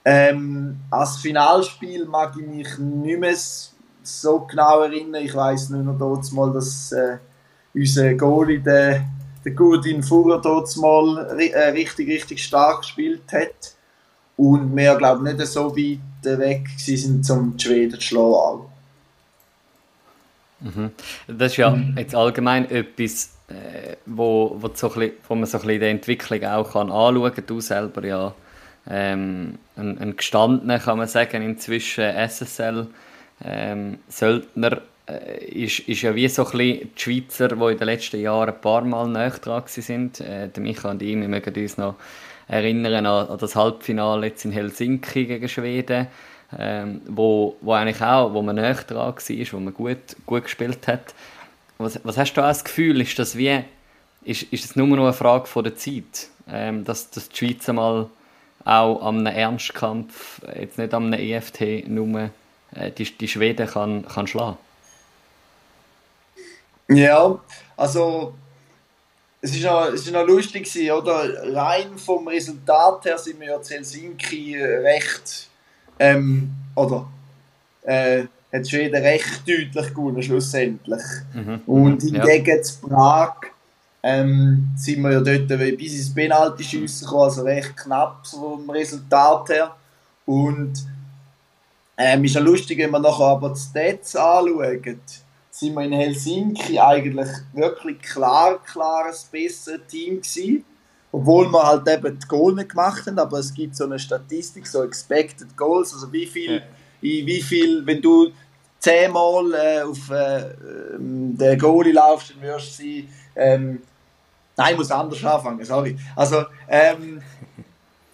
[0.05, 3.37] Ähm, als Finalspiel mag ich mich nicht mehr
[4.03, 5.25] so genau erinnern.
[5.25, 7.19] Ich weiß nur noch dort mal, dass äh,
[7.73, 9.05] unser Goalie, der,
[9.45, 13.77] der Gurdin Fuhrer, dort mal äh, richtig, richtig stark gespielt hat.
[14.37, 18.65] Und wir, glaube ich, nicht so weit weg sind, um die Schweden zu schlagen.
[20.59, 20.91] Mhm.
[21.29, 21.97] Das ist ja mhm.
[21.97, 23.31] jetzt allgemein etwas,
[24.07, 27.47] wo, wo, so bisschen, wo man so ein die Entwicklung auch kann anschauen kann.
[27.47, 28.35] Du selber ja
[28.89, 32.87] ähm, ein, ein gestandener, kann man sagen, inzwischen SSL
[33.45, 33.99] ähm,
[35.11, 38.51] äh, ist, ist ja wie so ein bisschen die Schweizer, die in den letzten Jahren
[38.51, 40.21] ein paar Mal näher dran sind.
[40.21, 41.97] Äh, Micha und ich, wir mögen uns noch
[42.49, 46.09] erinnern an, an das Halbfinale jetzt in Helsinki gegen Schweden,
[46.59, 50.87] ähm, wo, wo eigentlich auch, wo man näher dran war, wo man gut, gut gespielt
[50.89, 51.15] hat.
[51.81, 53.01] Was, was hast du als Gefühl?
[53.01, 53.65] Ist das wie,
[54.23, 57.67] ist, ist es nur noch eine Frage von der Zeit, ähm, dass, dass die Schweiz
[57.69, 58.11] mal
[58.67, 62.29] auch am Ernstkampf, jetzt nicht am EFT, nur
[62.75, 64.59] äh, die, die Schweden kann, kann schlagen?
[66.89, 67.41] Ja,
[67.79, 68.35] also
[69.41, 71.55] es ist noch, noch lustig gewesen, oder?
[71.57, 75.49] Rein vom Resultat her sind wir ja in Helsinki recht,
[75.99, 77.09] ähm, oder,
[77.85, 81.03] äh, hat Schweden recht deutlich gewonnen, schlussendlich.
[81.35, 81.61] Mhm.
[81.67, 82.63] Und hingegen ja.
[82.63, 83.37] zu Prag
[84.03, 89.49] ähm, sind wir ja dort bis ins Penalty schiessen gekommen, also recht knapp vom Resultat
[89.51, 89.77] her.
[90.27, 90.73] Und
[91.97, 94.99] ähm, ist ja lustig, wenn man nachher aber die Stats anschaut
[95.61, 100.65] sind wir in Helsinki eigentlich wirklich klar, klar ein besseres Team gewesen.
[101.13, 104.67] Obwohl wir halt eben die Goal nicht gemacht haben, aber es gibt so eine Statistik,
[104.67, 106.63] so Expected Goals, also wie viel, ja.
[107.01, 108.31] Wie viel, wenn du
[108.79, 110.41] zehnmal äh, auf äh,
[110.95, 113.83] ähm, den Goalie laufst, dann wirst du sie, ähm,
[114.57, 115.97] nein, ich muss anders anfangen, sorry.
[116.17, 117.23] Also, ähm,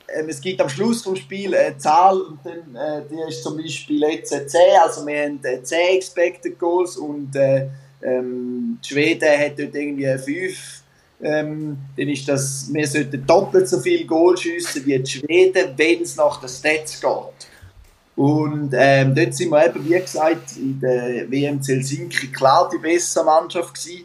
[0.09, 3.57] ähm, es gibt am Schluss vom Spiel eine Zahl und dann, äh, die ist zum
[3.57, 7.69] Beispiel jetzt 10, also wir haben 10 äh, Expected Goals und äh,
[8.03, 10.83] ähm, die Schweden hat dort irgendwie 5.
[11.23, 16.03] Ähm, dann ist das, wir sollten doppelt so viel Goal schiessen wie die Schweden, wenn
[16.03, 17.49] es nach den Stats geht.
[18.17, 23.25] Und ähm, dort sind wir eben, wie gesagt, in der WM Helsinki klar die bessere
[23.25, 24.05] Mannschaft gewesen.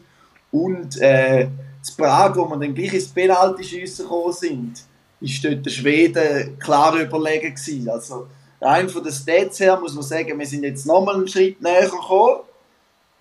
[0.52, 1.48] Und äh,
[1.80, 4.84] das Prag, wo wir dann gleich ins Penalty-Schiessen gekommen sind,
[5.22, 7.90] ist dort der Schweden klar überlegen gewesen.
[7.90, 8.28] Also
[8.60, 11.84] rein von den Stats her muss man sagen, wir sind jetzt nochmal einen Schritt näher
[11.84, 12.42] gekommen.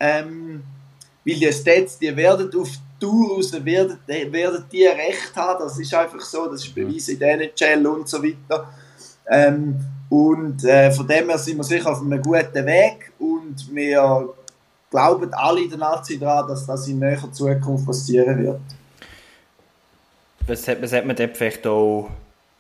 [0.01, 0.63] Ähm,
[1.25, 5.63] weil die Stats, die werden auf Tour raus, werden, werden die recht haben.
[5.63, 8.73] Das ist einfach so, das ist bewiesen in der NHL und so weiter.
[9.29, 9.77] Ähm,
[10.11, 14.29] und äh, von dem her sind wir sicher auf einem guten Weg und wir
[14.91, 18.61] glauben alle in der Nazi daran, dass das in näherer Zukunft passieren wird
[20.51, 22.11] was hat, was hat man dort vielleicht auch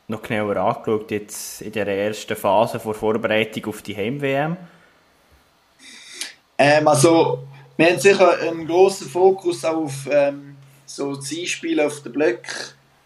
[0.09, 4.57] noch genauer angeschaut, jetzt in der ersten Phase der Vorbereitung auf die Heim-WM?
[6.59, 7.41] Ähm, also,
[7.77, 12.53] wir haben sicher einen grossen Fokus auf ähm, so Zielspiele auf den Blöcken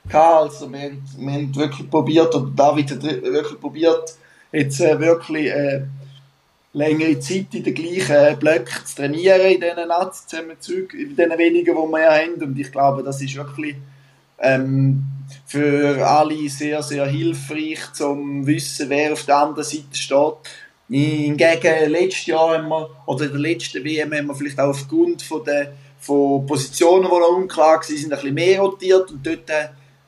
[0.09, 0.53] gehabt.
[0.53, 4.17] Also, wir haben, wir haben wirklich probiert, oder David hat wirklich probiert,
[4.55, 5.83] jetzt äh, wirklich äh,
[6.73, 11.93] längere Zeit in den gleichen Blöcken zu trainieren, in diesen Nazi-Zusammenzügen, in den wenigen, die
[11.93, 12.43] wir haben.
[12.43, 13.77] Und ich glaube, das ist wirklich
[14.39, 15.05] ähm,
[15.47, 20.35] für alle sehr, sehr hilfreich, zum wissen, wer auf der anderen Seite steht.
[20.89, 25.23] Hingegen letztes Jahr haben wir, oder in der letzten WM haben wir vielleicht auch aufgrund
[25.23, 25.73] von der
[26.05, 29.51] von Positionen, die noch unklar waren, ein bisschen mehr rotiert und dort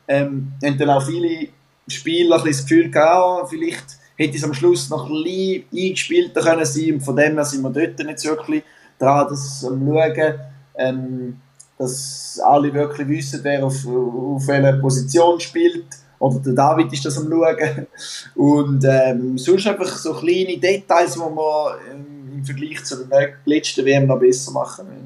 [0.08, 1.48] ähm, haben dann auch viele
[1.88, 6.64] Spieler das Gefühl gehabt, ah, vielleicht hätte es am Schluss noch ein bisschen eingespielter können
[6.64, 8.62] sein und von dem her sind wir dort nicht wirklich
[8.98, 10.34] dran, das am schauen,
[10.76, 11.40] ähm,
[11.78, 15.86] dass alle wirklich wissen, wer auf, auf welcher Position spielt
[16.18, 17.86] oder der David ist das am schauen
[18.34, 23.84] und ähm, sonst einfach so kleine Details, die man ähm, im Vergleich zu der letzten
[23.84, 25.04] WM noch besser machen will.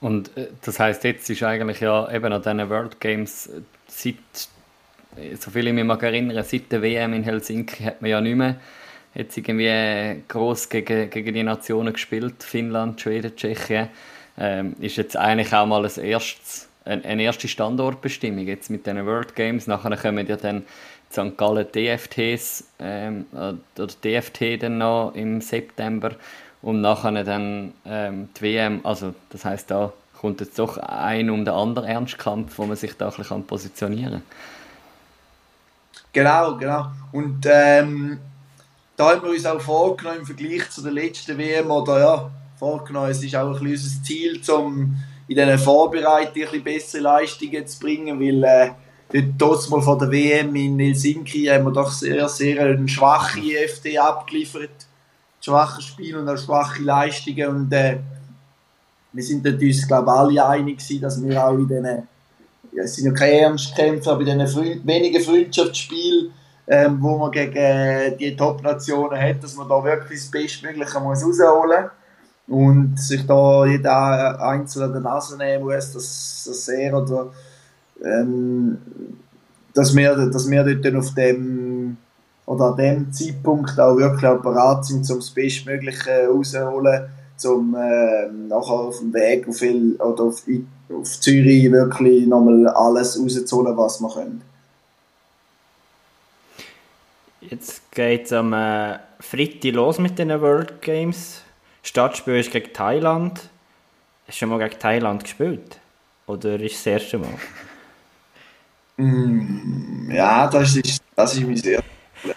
[0.00, 4.16] Und äh, das heißt, jetzt ist eigentlich ja eben an diesen World Games äh, seit,
[5.16, 8.20] äh, so viel ich mich mag erinnern, seit der WM in Helsinki hat man ja
[8.20, 8.56] nicht mehr
[9.14, 13.88] jetzt irgendwie groß gegen, gegen die Nationen gespielt, Finnland, Schweden, Tschechien.
[14.38, 19.34] Ähm, ist jetzt eigentlich auch mal ein erstes, eine erste Standortbestimmung jetzt mit den World
[19.34, 19.66] Games.
[19.66, 20.64] Nachher kommen ja dann
[21.10, 21.36] St.
[21.38, 26.10] Gallen DFTs ähm, oder DFT dann noch im September
[26.60, 31.44] und nachher dann ähm, die WM, also das heißt da kommt jetzt doch ein um
[31.44, 34.22] den anderen Ernstkampf, wo man sich da ein bisschen positionieren kann.
[36.16, 36.86] Genau, genau.
[37.12, 38.16] Und ähm,
[38.96, 43.10] da haben wir uns auch vorgenommen im Vergleich zu der letzten WM oder ja, vorgenommen,
[43.10, 44.96] es ist auch ein bisschen unser Ziel, um
[45.28, 48.44] in diesen Vorbereitungen ein bisschen bessere Leistungen zu bringen, weil
[49.12, 53.68] äh, dort mal von der WM in Helsinki haben wir doch sehr, sehr eine schwache
[53.68, 54.86] FT abgeliefert
[55.38, 57.98] schwaches Spiel und auch schwache Leistungen und äh,
[59.12, 62.08] wir sind uns glaube alle einig dass wir auch in diesen
[62.76, 66.30] ja, es sind ja keine Ernstkämpfe, aber in Freund, wenigen Freundschaftsspielen,
[66.68, 71.24] ähm, wo man gegen äh, die Top-Nationen hat, dass man da wirklich das Bestmögliche muss
[71.24, 71.90] rausholen
[72.48, 77.32] und sich da jeder Einzelne an der Nase nehmen muss, dass, dass er oder
[78.04, 78.78] ähm,
[79.72, 81.96] dass wir, dass wir dort dann auf dem
[82.44, 87.08] oder an dem Zeitpunkt auch wirklich auch bereit sind, um das Bestmögliche rauszuholen,
[87.44, 90.42] um äh, nachher auf dem Weg auf, viel, oder auf,
[90.92, 94.42] auf Zürich wirklich nochmal alles rauszuholen, was wir können.
[97.40, 101.42] Jetzt geht es am äh, Freitag los mit den World Games.
[101.82, 103.38] Stadtspiel ist gegen Thailand.
[104.26, 105.78] Hast du schon mal gegen Thailand gespielt?
[106.26, 107.28] Oder ist es das erste Mal?
[108.98, 111.84] Mm, ja, das ist, das ist mein erstes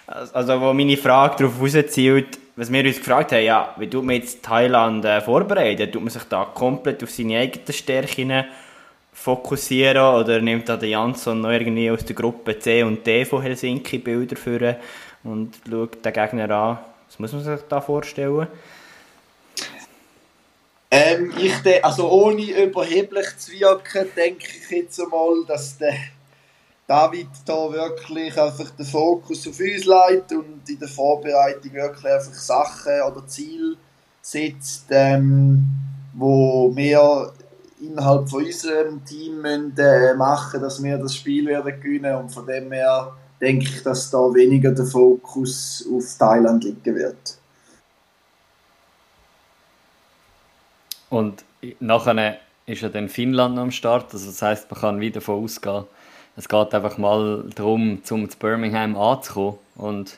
[0.08, 4.16] also, wo meine Frage darauf rauszielt, was wir uns gefragt haben, ja, wie tut man
[4.16, 5.90] jetzt Thailand äh, vorbereiten?
[5.90, 8.44] Tut man sich da komplett auf seine eigenen Stärken
[9.14, 13.42] fokussieren oder nimmt da der Jansson noch irgendwie aus der Gruppe C und D von
[13.42, 14.76] Helsinki Bilder führen
[15.24, 16.80] und schaut den Gegner an?
[17.08, 18.48] Was muss man sich da vorstellen?
[20.92, 25.96] Ähm, ich also ohne überheblich zu wirken, denke ich jetzt einmal, dass der
[26.90, 32.34] David da wirklich einfach den Fokus auf uns legt und in der Vorbereitung wirklich einfach
[32.34, 33.76] Sachen oder Ziele
[34.24, 35.68] setzt, ähm,
[36.16, 37.32] wo wir
[37.80, 42.16] innerhalb von unserem Team müssen, äh, machen, dass wir das Spiel werden gewinnen.
[42.16, 47.38] Und von dem her denke ich, dass da weniger der Fokus auf Thailand liegen wird.
[51.12, 51.46] Und
[51.80, 55.86] nachher ist ja dann Finnland am Start, also das heißt, man kann wieder davon ausgehen,
[56.40, 60.18] es geht einfach mal darum, zum zu Birmingham anzukommen und,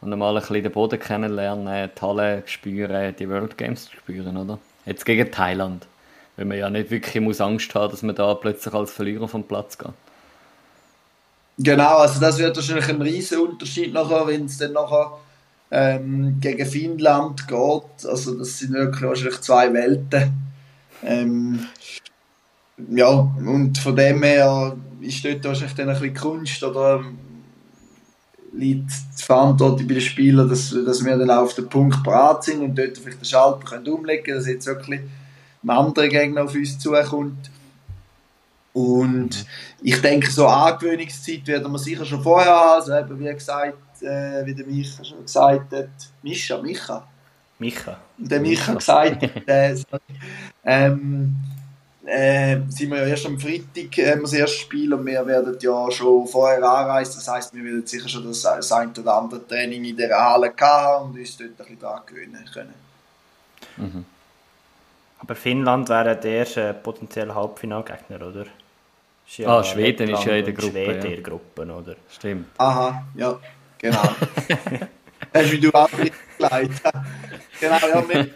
[0.00, 4.58] und einmal ein bisschen den Boden kennenlernen, die Halle spüren, die World Games spüren, oder?
[4.86, 5.86] Jetzt gegen Thailand.
[6.36, 9.44] Weil man ja nicht wirklich muss Angst haben, dass man da plötzlich als Verlierer vom
[9.44, 9.92] Platz geht.
[11.58, 15.12] Genau, also das wird wahrscheinlich ein riesen Unterschied nachher, wenn es dann nachher
[15.70, 18.08] ähm, gegen Finnland geht.
[18.10, 20.32] Also das sind wirklich wahrscheinlich zwei Welten.
[21.04, 21.68] Ähm,
[22.90, 27.18] ja, und von dem her ist dort wahrscheinlich dann ein bisschen Kunst oder ähm,
[28.52, 32.62] liegt die Verantwortung bei den Spielern, dass, dass wir dann auf den Punkt bereit sind
[32.62, 35.00] und dort vielleicht den Schalter können umlegen können, dass jetzt wirklich
[35.62, 37.50] ein anderer Gegner auf uns zukommt.
[38.72, 39.44] Und
[39.82, 42.80] ich denke, so Angewöhnungszeit werden wir sicher schon vorher haben.
[42.80, 45.90] Also eben, wie gesagt, äh, wie der Micha schon gesagt hat,
[46.22, 47.06] Mischa, Micha.
[47.58, 47.98] Micha.
[48.16, 49.76] Der Micha gesagt hat, äh,
[50.64, 51.36] ähm,
[52.04, 55.90] äh, sind wir ja erst am Freitag äh, das erste Spiel und wir werden ja
[55.90, 57.14] schon vorher anreisen.
[57.16, 60.52] Das heisst, wir werden sicher schon das, das ein oder andere Training in der Halle
[60.60, 62.74] haben und uns dort ein bisschen daran gewöhnen können.
[63.76, 64.04] Mhm.
[65.20, 68.46] Aber Finnland wäre der erste potenzielle Halbfinalgegner, oder?
[69.36, 70.72] Ja ah, Schweden ist ja in der Gruppe.
[70.72, 71.04] Schweden ja.
[71.04, 71.96] in der Gruppe, oder?
[72.10, 72.46] Stimmt.
[72.58, 73.38] Aha, ja,
[73.78, 74.02] genau.
[75.34, 76.82] Hast du auch nicht geleitet.
[77.62, 78.28] Genau, ja, wir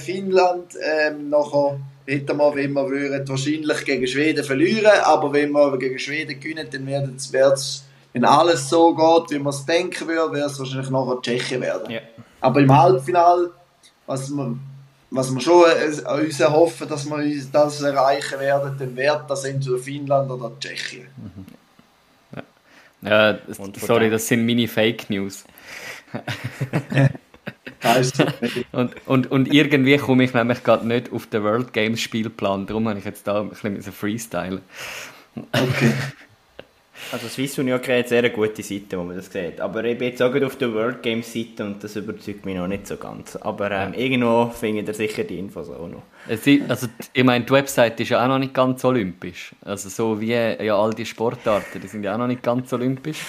[0.00, 5.78] Finnland ähm, nachher nicht einmal, wenn wir würden, wahrscheinlich gegen Schweden verlieren, aber wenn wir
[5.78, 10.32] gegen Schweden gewinnen, dann wird es wenn alles so geht, wie man es denken würde,
[10.32, 11.90] wäre es wahrscheinlich nachher Tschechien werden.
[11.90, 12.00] Ja.
[12.40, 13.50] Aber im Halbfinale,
[14.06, 14.56] was wir,
[15.10, 19.76] was wir schon äh, uns erhoffen, dass wir das erreichen werden, dann wird das entweder
[19.76, 21.08] Finnland oder Tschechien.
[21.14, 21.46] Mhm.
[23.02, 23.38] Ja, ja
[23.86, 25.44] sorry, das sind meine Fake News.
[28.72, 32.88] und, und, und irgendwie komme ich nämlich gerade nicht auf den World Games Spielplan, darum
[32.88, 34.60] habe ich jetzt da ein bisschen freestylen.
[35.52, 35.92] Okay.
[37.12, 39.60] Also Swiss Union hat sehr eine gute Seite, wo man das sieht.
[39.60, 42.66] Aber ich bin jetzt auch auf der World Games Seite und das überzeugt mich noch
[42.66, 43.36] nicht so ganz.
[43.36, 46.02] Aber ähm, irgendwo findet ihr sicher die Infos auch noch.
[46.68, 49.52] also ich meine, die Website ist ja auch noch nicht ganz olympisch.
[49.64, 53.20] Also so wie ja all die Sportarten, die sind ja auch noch nicht ganz olympisch.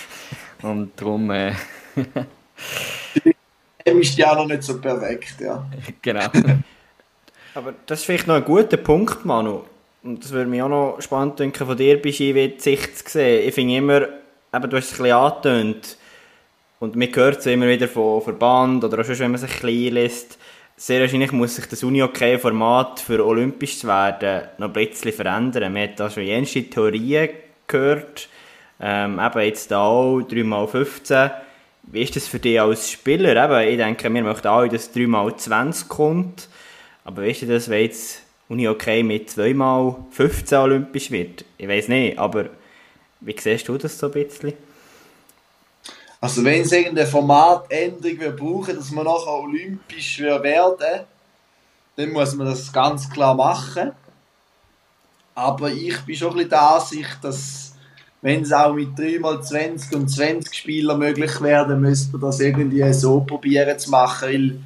[0.61, 1.29] Und darum...
[1.29, 1.51] Äh,
[3.95, 5.65] ist ja noch nicht so perfekt, ja.
[6.01, 6.27] genau.
[7.53, 9.63] Aber das ist vielleicht noch ein guter Punkt, Manu
[10.07, 13.47] und das würde mich auch noch spannend denken, von dir bist wie Sicht zu sehen.
[13.47, 15.97] Ich finde immer, eben, du hast es ein bisschen angetönt,
[16.79, 19.93] und man hört es immer wieder von Verband oder auch schon, wenn man sich klein
[19.93, 20.37] lässt,
[20.75, 25.73] sehr wahrscheinlich muss sich das Uni-OK-Format für olympisch zu werden noch ein bisschen verändern.
[25.73, 27.29] Man hat da schon jenste Theorien
[27.65, 28.29] gehört,
[28.79, 31.31] ähm, eben jetzt da auch 3x15.
[31.87, 33.43] Wie ist das für dich als Spieler?
[33.43, 36.49] Eben, ich denke, wir möchten alle, dass 3x20 kommt.
[37.05, 41.43] Aber wie ist das, wenn jetzt Uni okay mit zweimal 15 olympisch wird.
[41.57, 42.49] Ich weiß nicht, aber
[43.19, 44.53] wie siehst du das so ein bisschen?
[46.19, 51.05] Also wenn es irgendeine Formatänderung wir brauchen, dass man nachher olympisch werden
[51.95, 53.91] dann muss man das ganz klar machen.
[55.33, 57.66] Aber ich bin schon ein bisschen der Ansicht, dass
[58.27, 62.91] wenn es auch mit 3x20 und 20 Spielern möglich wäre, dann müsste man das irgendwie
[62.91, 64.27] so probieren zu machen.
[64.27, 64.59] Weil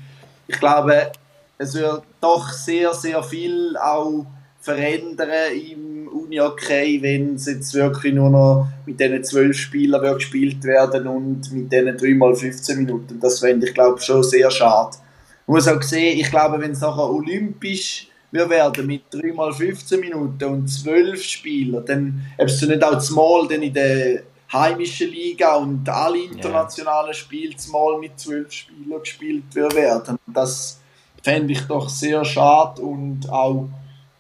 [0.48, 1.12] ich glaube,
[1.60, 4.26] es wird doch sehr, sehr viel auch
[4.60, 10.64] verändern im Uni-Hockey, wenn es jetzt wirklich nur noch mit diesen zwölf Spielern wird gespielt
[10.64, 13.20] werden und mit diesen 3x15 Minuten.
[13.20, 14.98] Das fände ich, glaube schon sehr schade.
[15.46, 20.44] Man muss auch sehen, ich glaube, wenn es nachher olympisch wir werden mit 3x15 Minuten
[20.46, 25.88] und 12 Spielern, dann hast du nicht auch mal dann in der heimischen Liga und
[25.88, 27.14] alle internationalen yeah.
[27.14, 30.18] Spiele mal mit 12 Spielern gespielt werden.
[30.28, 30.80] Das
[31.24, 33.68] fände ich doch sehr schade und auch,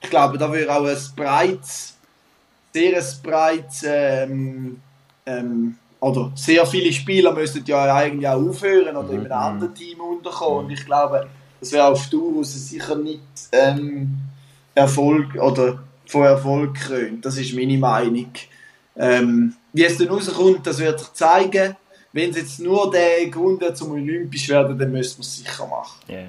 [0.02, 1.98] ich glaube, da wäre auch ein breites,
[2.74, 4.82] sehr ein breites, ähm,
[5.26, 9.32] ähm, oder sehr viele Spieler müssten ja eigentlich auch aufhören oder in einem mhm.
[9.32, 11.28] anderen Team unterkommen und ich glaube,
[11.62, 13.22] das wäre auf Tour sicher nicht
[13.54, 14.18] ähm,
[14.76, 17.26] Erfolg oder von Erfolg krönt.
[17.26, 18.32] Das ist meine Meinung.
[18.98, 21.76] Ähm, wie es dann rauskommt, das wird sich zeigen.
[22.12, 26.02] Wenn es jetzt nur der Grund zum Olympisch werden, dann müssen wir es sicher machen.
[26.10, 26.26] Yeah.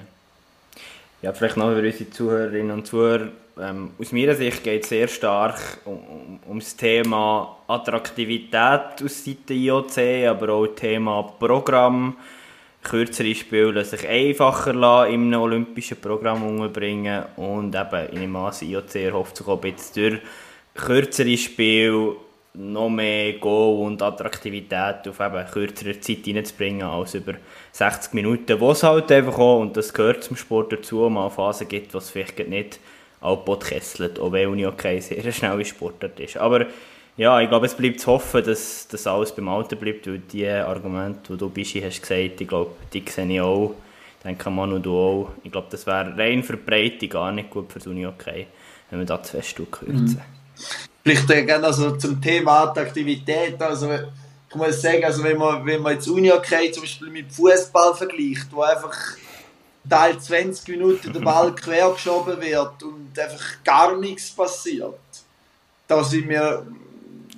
[1.22, 3.28] Ja, vielleicht noch für unsere Zuhörerinnen und Zuhörer.
[3.60, 9.24] Ähm, aus meiner Sicht geht es sehr stark um, um, um, das Thema Attraktivität aus
[9.24, 12.16] Seite IOC, aber auch Thema Programm.
[12.82, 18.94] Kürzere Spiele sich einfacher lassen, einem olympischen Programm unterbringen und eben in dem Maße IOC
[18.96, 20.18] erhofft sich auch jetzt durch
[20.74, 22.16] kürzere Spiele
[22.54, 27.34] noch mehr Go und Attraktivität auf eben kürzere Zeit reinzubringen als über
[27.72, 31.68] 60 Minuten, wo es halt einfach auch, und das gehört zum Sport dazu, mal Phasen
[31.68, 32.78] gibt, was vielleicht nicht
[33.22, 36.36] Alpot kesselt, auch wenn Uni okay sehr schnell Sportart ist.
[36.36, 36.66] Aber
[37.16, 40.48] ja, ich glaube, es bleibt zu hoffen, dass das alles beim Alten bleibt, weil die
[40.48, 43.74] Argumente, die du Bischi hast gesagt, ich glaube, die sehe ich auch.
[44.18, 45.30] Ich denke, Manu, du auch.
[45.42, 48.46] Ich glaube, das wäre rein für die Breite gar nicht gut für das Uni okay,
[48.88, 50.04] wenn wir da zu fest kürzen.
[50.04, 50.20] Mhm.
[51.02, 53.60] Vielleicht gerne also zum Thema Attraktivität.
[53.60, 53.92] Also,
[54.48, 58.46] ich muss sagen, also wenn man, wenn man jetzt Uni-Hockey zum Beispiel mit Fußball vergleicht,
[58.52, 58.94] wo einfach
[59.88, 64.94] Teil 20 Minuten der Ball quer geschoben wird und einfach gar nichts passiert,
[65.88, 66.64] da sind wir,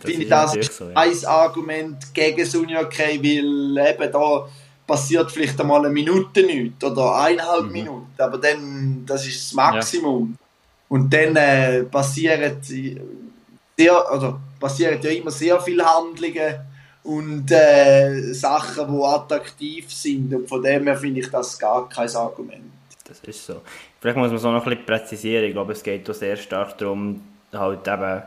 [0.05, 0.95] finde ich, das ist so, ja.
[0.95, 4.49] ein Argument gegen das Uni-Hockey, weil eben da
[4.87, 7.73] passiert vielleicht einmal eine Minute nichts oder eineinhalb mhm.
[7.73, 10.37] Minuten, aber dann, das ist das Maximum.
[10.39, 10.45] Ja.
[10.89, 16.55] Und dann äh, passieren sehr, also passieren ja immer sehr viele Handlungen
[17.03, 20.35] und äh, Sachen, die attraktiv sind.
[20.35, 22.65] Und von dem her finde ich das gar kein Argument.
[23.07, 23.61] Das ist so.
[24.01, 25.45] Vielleicht muss man es auch noch ein bisschen präzisieren.
[25.45, 28.23] Ich glaube, es geht auch sehr stark darum, halt eben,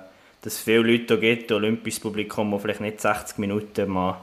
[0.48, 4.16] dass es viele Leute gibt, olympisches Publikum, die vielleicht nicht 60 Minuten mal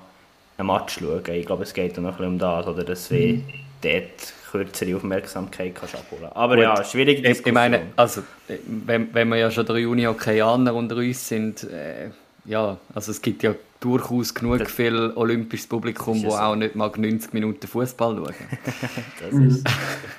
[0.56, 1.22] einen Match schauen.
[1.34, 3.14] Ich glaube, es geht auch noch ein bisschen um das, oder dass mhm.
[3.14, 3.40] wir
[3.82, 6.64] dort kürzere Aufmerksamkeit kannst abholen Aber Gut.
[6.64, 7.48] ja, schwierig Diskussion.
[7.48, 12.08] Ich meine, also, wenn, wenn wir ja schon drei Uni-Hockeyaner unter uns sind, äh,
[12.46, 16.38] ja, also es gibt ja durchaus genug das, viel olympisches Publikum, das so.
[16.38, 18.34] auch nicht mal 90 Minuten Fußball schauen.
[19.20, 19.66] das ist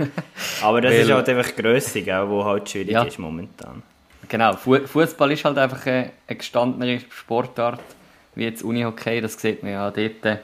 [0.62, 3.02] Aber das ist halt einfach Größe, die halt schwierig ja.
[3.02, 3.82] ist momentan.
[4.28, 7.82] Genau, Fußball ist halt einfach eine, gestandene Sportart
[8.36, 10.40] wie jetzt Unihockey, das sieht man ja dort.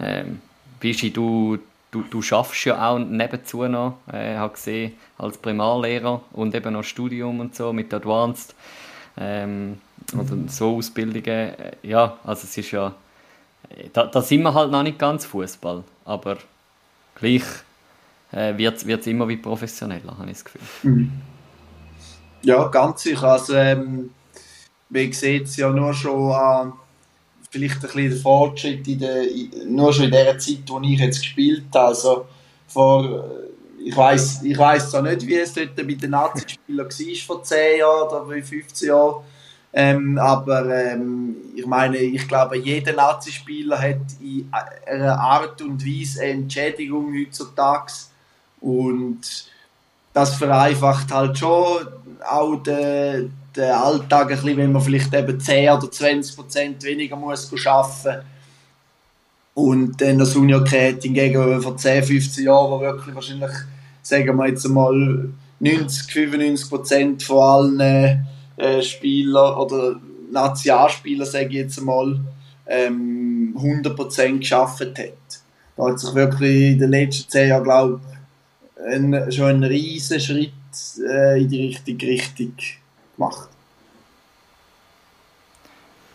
[0.00, 0.40] Ähm,
[0.80, 1.58] Bischi, du,
[1.90, 6.84] du, du schaffst ja auch nebenzu noch, äh, habe gesehen, als Primarlehrer und eben noch
[6.84, 8.54] Studium und so mit Advanced
[9.16, 9.78] ähm,
[10.12, 11.26] oder so Ausbildungen.
[11.26, 12.94] Äh, ja, also es ist ja,
[13.92, 16.38] da, da sind wir halt noch nicht ganz Fußball, aber
[17.14, 17.44] gleich
[18.32, 20.92] äh, wird es immer wie professioneller, habe ich das Gefühl.
[20.92, 21.12] Mhm.
[22.44, 23.24] Ja, ganz sicher.
[23.24, 24.10] Also, ähm,
[24.90, 26.72] man sieht es ja nur schon an
[27.50, 29.24] vielleicht ein bisschen den Fortschritt in der,
[29.66, 31.86] nur schon in der Zeit, wo ich jetzt gespielt habe.
[31.88, 32.26] Also,
[32.66, 33.24] vor,
[33.82, 37.78] ich weiß ich weiss zwar nicht, wie es dort bei den Nazi-Spielern war vor 10
[37.78, 39.24] Jahren oder 15 Jahren,
[39.72, 44.48] ähm, aber ähm, ich meine, ich glaube, jeder Nazi-Spieler hat in
[44.86, 47.92] einer Art und Weise eine Entschädigung heutzutage
[48.60, 49.20] und
[50.12, 51.86] das vereinfacht halt schon
[52.28, 57.16] auch den, den Alltag ein bisschen, wenn man vielleicht eben 10 oder 20 Prozent weniger
[57.16, 58.24] muss arbeiten
[59.54, 63.52] und dann das Unihockey hingegen vor 10, 15 Jahren, wo wirklich wahrscheinlich,
[64.02, 65.28] sagen wir jetzt mal,
[65.60, 67.38] 90, 95 Prozent von
[67.80, 70.00] allen äh, Spielern oder
[70.30, 72.18] Nationalspieler, sage ich jetzt mal,
[72.66, 75.12] ähm, 100 Prozent geschafft hat.
[75.76, 80.20] Da hat sich wirklich in den letzten 10 Jahren, glaube ich, ein, schon ein riesen
[80.20, 80.52] Schritt
[80.98, 82.54] äh, in die richtige Richtung
[83.16, 83.48] gemacht.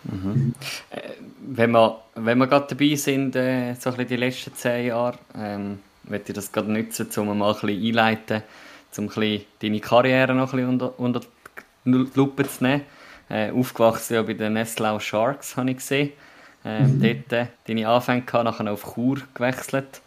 [0.03, 0.53] Mhm.
[0.89, 1.01] Äh,
[1.41, 5.18] wenn, wir, wenn wir gerade dabei sind, äh, so ein bisschen die letzten zehn Jahre,
[5.36, 8.43] ähm, möchte ich das gerade nutzen, um mal ein bisschen einleiten,
[8.97, 11.22] um ein bisschen deine Karriere noch ein bisschen unter, unter
[11.86, 12.84] die Lupe zu nehmen.
[13.30, 16.14] Äh, aufgewachsen ja bei den Nestlau Sharks, habe ich gesehen.
[16.66, 17.01] Ähm, mhm.
[17.01, 20.01] Dort äh, deine Anfänge gehabt, nachher auf Chur gewechselt.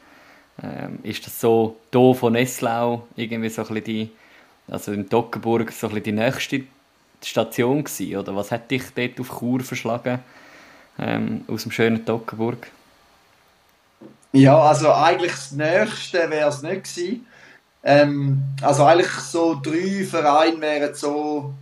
[0.63, 4.11] Ähm, ist das so hier von Nestlau irgendwie so ein bisschen die
[4.69, 6.63] also in Toggenburg so ein die nächste
[7.23, 10.21] Station gewesen, oder was hat dich dort auf Chur verschlagen,
[10.99, 12.67] ähm, aus dem schönen Toggenburg?
[14.33, 17.27] Ja, also eigentlich das Nächste wäre es nicht gewesen.
[17.85, 21.53] Ähm, also eigentlich so drei Vereine wären so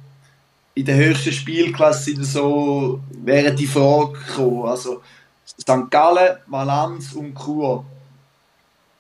[0.74, 4.66] in der höchsten Spielklasse so wären die Frage gekommen.
[4.66, 5.02] Also
[5.46, 5.90] St.
[5.90, 7.84] Gallen, Malanz und Chur.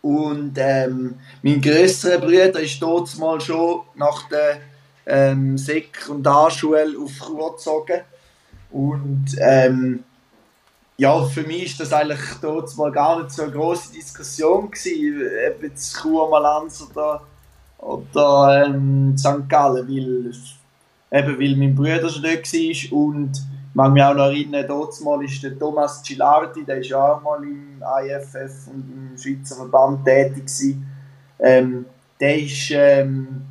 [0.02, 4.60] Und ähm, mein grösserer Bruder ist dort mal schon nach der
[5.06, 8.00] ähm, Sekundarschule auf Chur gezogen.
[8.70, 10.04] Und ähm,
[10.96, 15.22] ja, für mich ist das eigentlich dort mal gar nicht so eine grosse Diskussion gewesen,
[15.48, 17.22] ob jetzt Chur, Malanz oder,
[17.78, 19.48] oder ähm, St.
[19.48, 20.32] Gallen, weil,
[21.18, 23.32] eben, weil mein Bruder schon dort war und
[23.74, 27.22] mag mich auch noch erinnern, dort mal ist der Thomas Gilardi, der ist ja auch
[27.22, 30.86] mal im IFF und im Schweizer Verband tätig gewesen.
[31.38, 31.86] Ähm,
[32.18, 33.42] der ist ähm,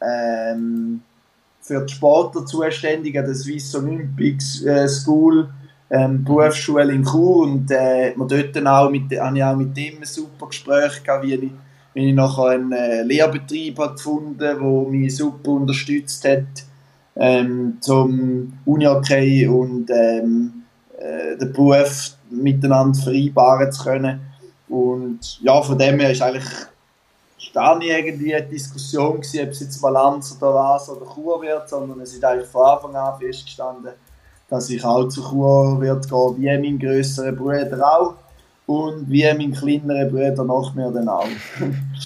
[0.00, 1.00] ähm,
[1.60, 5.48] für die Sportler zuständig an der Swiss Olympics äh, School,
[5.90, 9.76] ähm, Berufsschule in Chur und äh, man dort dann auch mit, habe ich auch mit
[9.76, 11.50] dem ein super Gespräch gehabt, wie ich,
[11.94, 16.66] wie ich nachher einen äh, Lehrbetrieb habe gefunden der mich super unterstützt hat
[17.16, 20.64] ähm, zum Uni-Hockey und ähm,
[20.98, 24.20] äh, den Beruf miteinander vereinbaren zu können.
[24.68, 26.44] Und ja, von dem her ist eigentlich
[27.54, 31.68] gar nicht irgendwie eine Diskussion gewesen, ob es jetzt Balance oder was oder Chur wird,
[31.68, 33.92] sondern es ist eigentlich von Anfang an festgestanden,
[34.48, 38.14] dass ich auch zu Chur wird gehen, wie mein grösserer Bruder auch
[38.66, 41.26] und wie mein kleinerer Bruder noch mehr dann auch.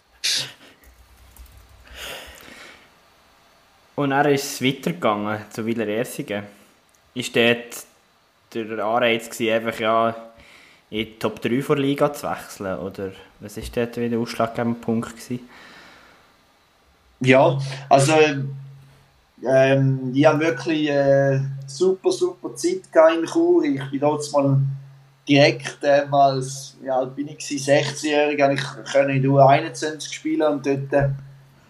[4.01, 6.44] Und dann ist es weitergegangen zu Wieler Ersingen.
[7.12, 7.84] Ist dort
[8.55, 10.16] der Anreiz gewesen, einfach ja,
[10.88, 12.78] in die Top 3 der Liga zu wechseln?
[12.78, 15.11] Oder was war dort wieder der ausschlaggebende Punkt?
[15.11, 15.40] Gewesen?
[17.20, 17.59] Ja,
[17.90, 18.14] also
[19.46, 22.80] ähm, ich habe wirklich äh, super, super Zeit
[23.18, 23.64] in Chur.
[23.64, 24.62] Ich bin dort mal
[25.28, 31.11] direkt ähm, als, ja, bin ich 16-Jährig, ich konnte in U21 spielen und dort äh,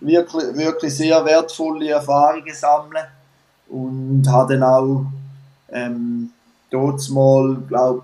[0.00, 3.04] wirklich, wirklich sehr wertvolle Erfahrungen sammeln
[3.68, 5.06] und habe dann auch
[5.70, 6.30] ähm,
[6.70, 8.02] dort mal, glaube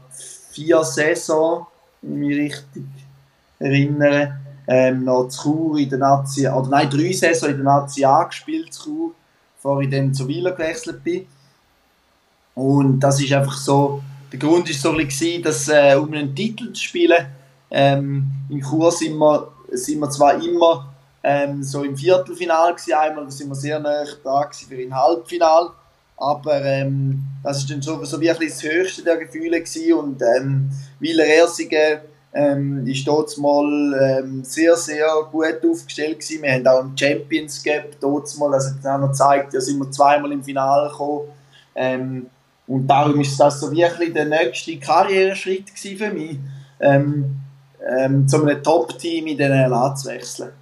[0.51, 1.67] vier Saison,
[2.03, 2.85] wenn ich mich richtig
[3.59, 8.05] erinnere, ähm, noch zu Chur in der Nazi, oder nein, drei Saison in der Nazi
[8.05, 9.15] A gespielt zu Chur,
[9.57, 11.27] bevor ich dann zu Wieler gewechselt bin.
[12.55, 16.35] Und das ist einfach so, der Grund ist so ein bisschen, dass äh, um einen
[16.35, 17.27] Titel zu spielen,
[17.71, 20.96] ähm, in Chur sind wir, sind wir zwar immer
[21.29, 25.71] ähm, so im Viertelfinal gewesen, einmal, sind wir sehr nah da für ein Halbfinal,
[26.17, 30.71] aber ähm, das ist dann so, so ein das höchste der Gefühle gewesen und ähm,
[31.01, 31.99] Wieler Ersingen
[32.33, 36.43] ähm, ist dort mal ähm, sehr, sehr gut aufgestellt gewesen.
[36.43, 39.91] Wir haben auch einen Champions Gap dort mal, also auch noch gezeigt, da sind wir
[39.91, 41.23] zweimal im Finale gekommen.
[41.75, 42.27] Ähm,
[42.69, 46.39] Und darum ist das so wirklich der nächste Karriereschritt für mich,
[46.79, 47.41] ähm,
[47.99, 50.53] ähm, zu einem Top-Team in den LA zu wechseln.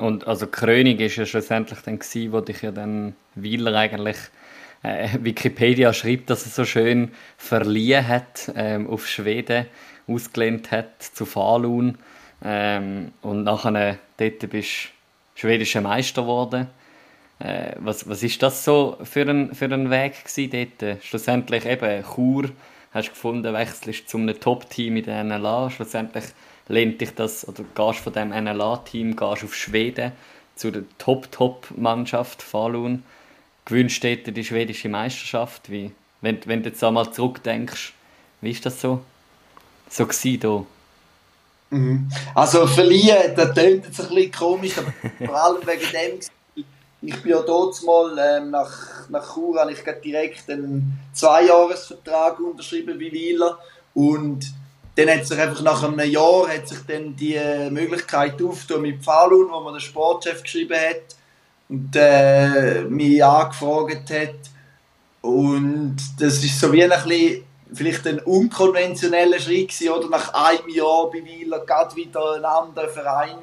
[0.00, 4.16] Und also Krönung ist ja schlussendlich dann gewesen, wo dich ja dann Wieler eigentlich
[4.82, 9.66] äh, Wikipedia schreibt, dass er so schön verliehen hat ähm, auf Schweden,
[10.08, 11.98] ausgelehnt hat zu Falun
[12.42, 14.88] ähm, und nachher dort bist
[15.34, 16.66] du schwedischer Meister geworden.
[17.38, 21.04] Äh, was, was ist das so für ein, für ein Weg gewesen dort?
[21.04, 22.50] Schlussendlich eben Chur,
[22.92, 26.24] hast du gefunden, wechselst zu einem Top-Team in der NLA, schlussendlich
[26.70, 30.12] lehnt dich das, oder gehst von dem NLA-Team, gehst auf Schweden
[30.54, 33.02] zu der Top-Top-Mannschaft Falun,
[33.64, 35.70] gewünscht dort die schwedische Meisterschaft.
[35.70, 37.92] Wie, wenn, wenn du jetzt einmal zurückdenkst,
[38.40, 39.00] wie ist das so,
[39.88, 40.64] so gewesen da?
[41.70, 42.10] Mhm.
[42.34, 44.92] Also verlieren, das klingt jetzt ein bisschen komisch, aber
[45.26, 46.64] vor allem wegen dem,
[47.02, 52.98] ich bin ja dort mal ähm, nach, nach Chur, habe ich direkt einen Zweijahresvertrag unterschrieben
[52.98, 53.58] wie Wieler
[53.94, 54.52] und
[54.96, 57.38] dann hat sich einfach nach einem Jahr hat sich dann die
[57.70, 61.16] Möglichkeit aufgetan mit Falun, wo man den Sportchef geschrieben hat
[61.68, 64.34] und äh, mich angefragt hat
[65.22, 70.68] und das ist so wie ein bisschen vielleicht ein unkonventioneller Schritt gewesen, oder nach einem
[70.68, 73.36] Jahr bei Wieler gerade wieder ein anderer Verein.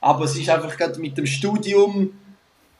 [0.00, 2.12] Aber es ist einfach gerade mit dem Studium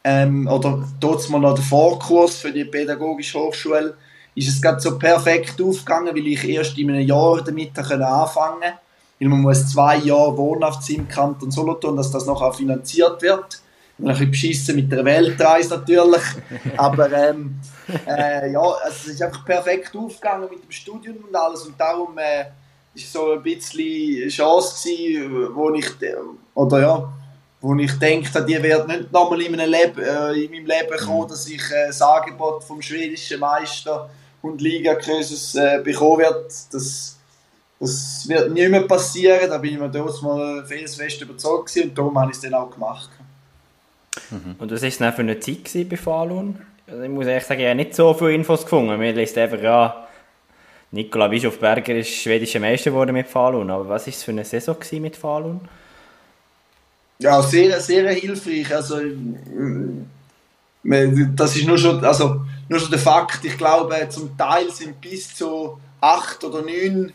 [0.04, 3.96] ähm, oder dort noch der Vorkurs für die pädagogische Hochschule
[4.34, 8.74] ist es gerade so perfekt aufgegangen, weil ich erst in einem Jahr damit anfangen konnte.
[9.20, 13.60] Weil man muss zwei Jahre wohnhaft sein im Kanton Solothurn, dass das noch finanziert wird.
[13.98, 16.22] Ein bisschen beschissen mit der Weltreise natürlich.
[16.76, 17.60] Aber ähm,
[18.06, 21.62] äh, ja, also es ist einfach perfekt aufgegangen mit dem Studium und alles.
[21.62, 22.46] Und darum äh,
[22.94, 25.86] ist so ein bisschen eine Chance gewesen, wo ich,
[26.54, 27.12] oder ja,
[27.60, 31.28] wo ich denke, die wird nicht nochmal in, meinem Leben, äh, in meinem Leben kommen,
[31.28, 34.10] dass ich äh, das Angebot vom schwedischen Meister
[34.42, 36.52] und Liga-Krösus äh, bekommen wird.
[36.72, 37.16] Das,
[37.80, 41.98] das wird nicht mehr passieren, da bin ich mir damals mal fest überzeugt gewesen, und
[41.98, 43.10] darum habe ich es dann auch gemacht.
[44.30, 44.56] Mhm.
[44.58, 46.58] Und was war es denn für eine Zeit bei Falun?
[46.86, 48.98] Also ich muss ehrlich sagen, ich habe nicht so viele Infos gefunden.
[48.98, 50.06] Mir liest einfach, ja,
[50.90, 53.70] Nikola Bischofberger ist schwedischer Meister geworden mit Falun.
[53.70, 55.60] Aber was war es für eine Saison mit Falun?
[57.18, 58.74] Ja, sehr, sehr hilfreich.
[58.74, 59.00] Also,
[60.84, 63.44] das ist nur schon, also, nur schon der Fakt.
[63.44, 67.12] Ich glaube, zum Teil sind bis zu acht oder neun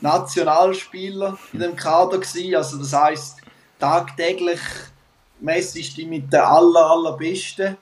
[0.00, 2.54] Nationalspieler in dem Kader gewesen.
[2.54, 3.38] Also, das heißt
[3.78, 4.60] tagtäglich
[5.40, 7.76] messest du mit den aller, allerbesten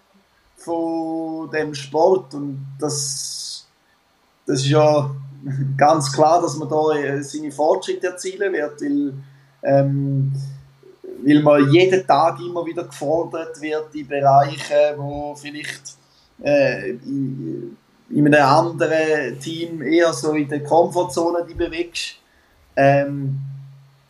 [0.56, 3.66] von dem Sport und das,
[4.46, 5.10] das ist ja
[5.76, 9.14] ganz klar, dass man da äh, seine Fortschritte erzielen wird, weil,
[9.62, 10.32] ähm,
[11.24, 15.95] weil man jeden Tag immer wieder gefordert wird in Bereichen, wo vielleicht
[16.42, 17.76] äh, in,
[18.10, 22.16] in einem anderen Team eher so in der Komfortzone die bewegst.
[22.76, 23.38] Ähm,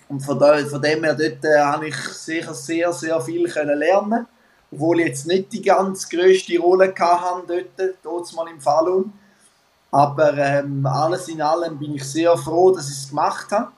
[0.09, 3.79] und von, da, von dem her dort äh, habe ich sicher sehr, sehr viel können
[3.79, 4.27] lernen
[4.70, 9.12] obwohl ich jetzt nicht die ganz größte Rolle hatte dort, dort mal im Falun.
[9.91, 13.70] Aber ähm, alles in allem bin ich sehr froh, dass ich es gemacht habe.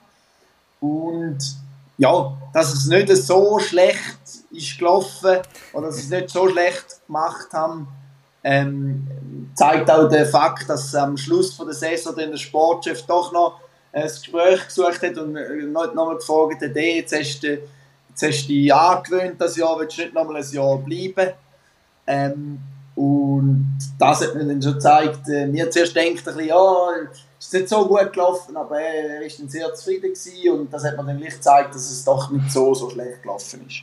[0.80, 1.38] Und
[1.98, 4.18] ja, dass es nicht so schlecht
[4.50, 5.38] ist gelaufen
[5.72, 7.88] oder dass es nicht so schlecht gemacht haben,
[8.48, 9.06] ähm,
[9.54, 13.60] zeigt auch der Fakt, dass am Schluss von der Saison der Sportchef doch noch
[13.92, 17.58] ein Gespräch gesucht hat und äh, noch, noch mal gefragt hat, hey, jetzt hast du
[18.08, 21.32] jetzt hast du dich angewöhnt, das Jahr, willst du nicht nochmal ein Jahr bleiben.
[22.06, 22.58] Ähm,
[22.94, 26.86] und das hat mir dann schon gezeigt, äh, mir zuerst denkt ein bisschen, ja,
[27.38, 30.84] es ist nicht so gut gelaufen, aber er war dann sehr zufrieden gewesen und das
[30.84, 33.82] hat mir dann gleich gezeigt, dass es doch nicht so, so schlecht gelaufen ist.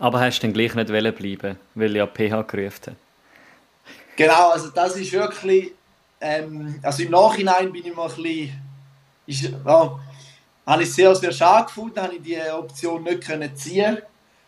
[0.00, 2.94] Aber hast du dann gleich nicht bleiben weil ja PH gerufen hat?
[4.16, 5.72] Genau, also das ist wirklich,
[6.20, 8.62] ähm, also im Nachhinein bin ich mal ein bisschen,
[9.26, 10.00] ist, ja,
[10.66, 13.98] habe ich sehr, sehr schade gefunden, habe ich die Option nicht können ziehen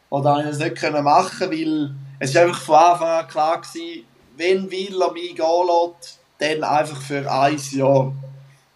[0.08, 4.02] oder habe ich das nicht können machen, weil es einfach von Anfang an klar war,
[4.36, 8.12] wenn Willer mich gehen lässt, dann einfach für ein Jahr.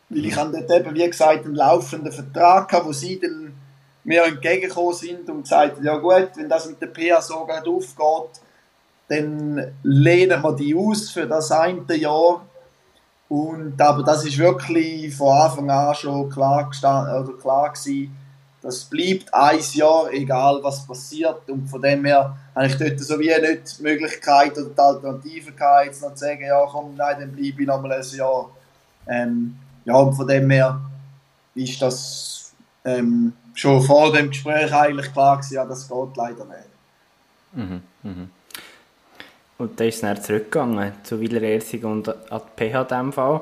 [0.08, 3.45] Weil ich habe dort eben, wie gesagt, einen laufenden Vertrag gehabt, wo sie dann
[4.06, 8.40] mir entgegengekommen sind und gesagt ja gut, wenn das mit der PA so gut aufgeht,
[9.08, 12.46] dann lehnen wir die aus für das eine Jahr
[13.28, 18.16] und, aber das ist wirklich von Anfang an schon klar, gestanden, oder klar gewesen,
[18.62, 21.48] das bleibt ein Jahr, egal was passiert.
[21.48, 25.52] Und von dem her habe ich dort so wie nicht die Möglichkeit oder die Alternative
[25.52, 28.50] gehabt, jetzt noch zu sagen, ja komm, nein, dann bleibe ich noch mal ein Jahr.
[29.06, 30.80] Ähm, ja, und von dem her
[31.54, 32.35] ist das
[32.86, 36.68] ähm, schon vor dem Gespräch eigentlich klar gewesen, ja, das geht leider nicht.
[37.52, 38.30] Mhm, mhm.
[39.58, 43.12] Und dann ist es dann zurückgegangen zu Wieler Ersing und an die PH in dem
[43.12, 43.40] Fall.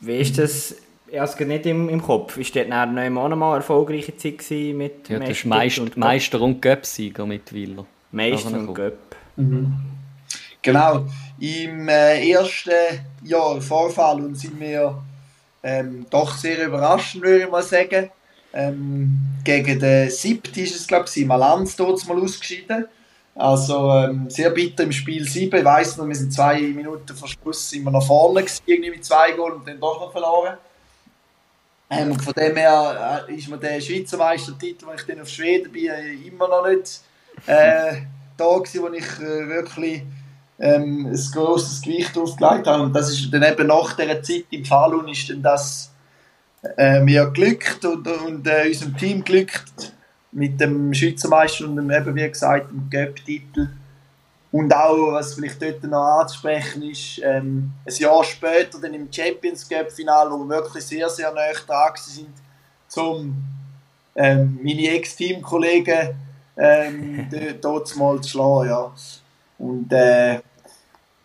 [0.00, 0.74] Wie ist das?
[1.08, 2.36] Ich habe es nicht im, im Kopf.
[2.36, 6.60] Ist dort nach neun Monaten mal erfolgreiche Zeit mit ja, das Meister und, Meister und
[6.60, 7.86] Göpsieger mit Wieler.
[8.10, 9.14] Meister und Göpp.
[9.36, 9.72] Mhm.
[10.62, 11.06] Genau.
[11.38, 12.70] Im äh, ersten
[13.22, 15.00] Jahr Vorfall und sind wir
[15.62, 18.10] ähm, doch sehr überraschend, würde ich mal sagen.
[18.52, 22.86] Ähm, gegen den siebten ist es, glaube ich, Malanz dort mal ausgeschieden.
[23.34, 25.58] Also ähm, sehr bitter im Spiel 7.
[25.58, 28.90] Ich weiss noch, wir sind zwei Minuten vor Schluss sind wir nach vorne gewesen, irgendwie
[28.90, 30.56] mit zwei Goal und dann doch noch verloren.
[31.90, 35.70] Ähm, von dem her äh, ist mir der Schweizer Meistertitel, wenn ich dann auf Schweden
[35.70, 37.00] bin, äh, immer noch nicht
[37.46, 38.02] äh,
[38.36, 40.02] da gewesen, wo ich äh, wirklich
[40.58, 42.82] ähm, ein grosses Gewicht aufgelegt habe.
[42.82, 45.90] Und das ist dann eben nach dieser Zeit im Falun ist dann das
[46.76, 49.92] äh, mir glückt und, und äh, unserem Team glückt
[50.32, 53.68] mit dem Schweizer Meister und dem, eben wie gesagt dem Göpp-Titel.
[54.52, 59.68] Und auch, was vielleicht dort noch anzusprechen ist, ähm, ein Jahr später dann im Champions
[59.68, 62.32] Cup Finale, wo wir wirklich sehr, sehr nah dran sind,
[62.88, 63.36] zum
[64.14, 66.14] ähm, meine Ex-Teamkollegen
[66.56, 67.28] ähm,
[67.60, 68.68] dort mal zu schlagen.
[68.68, 68.92] Ja.
[69.58, 70.40] Und äh,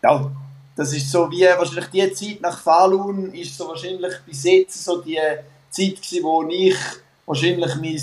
[0.02, 0.32] ja,
[0.74, 5.00] das ist so wie wahrscheinlich die Zeit nach Falun ist so wahrscheinlich bis jetzt so
[5.00, 5.18] die
[5.70, 6.76] Zeit gewesen, wo ich
[7.26, 8.00] wahrscheinlich mein,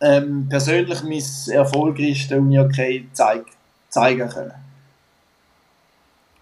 [0.00, 3.44] ähm, persönlich mein erfolgreichste Uni-Hockey zeig,
[3.88, 4.54] zeigen können.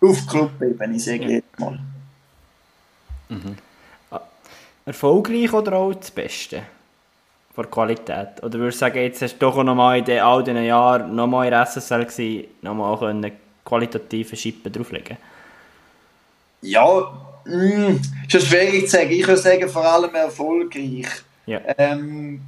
[0.01, 1.79] Auf Club-Ebene, sage ich jetzt mal.
[3.29, 3.57] Mhm.
[4.85, 6.63] Erfolgreich oder auch das Beste?
[7.59, 8.41] Von Qualität?
[8.45, 11.27] Oder würdest du sagen, jetzt hast du doch noch mal in all diesen Jahren noch
[11.27, 13.33] mal in der SSL gewesen, noch mal können
[13.65, 15.17] qualitativen Schippen drauflegen?
[16.63, 16.85] Ja,
[17.45, 18.01] mh, mm,
[18.33, 19.11] ist schwierig zu sagen.
[19.11, 21.09] Ich würde sagen, vor allem erfolgreich.
[21.47, 21.61] Ja.
[21.79, 22.43] Ähm,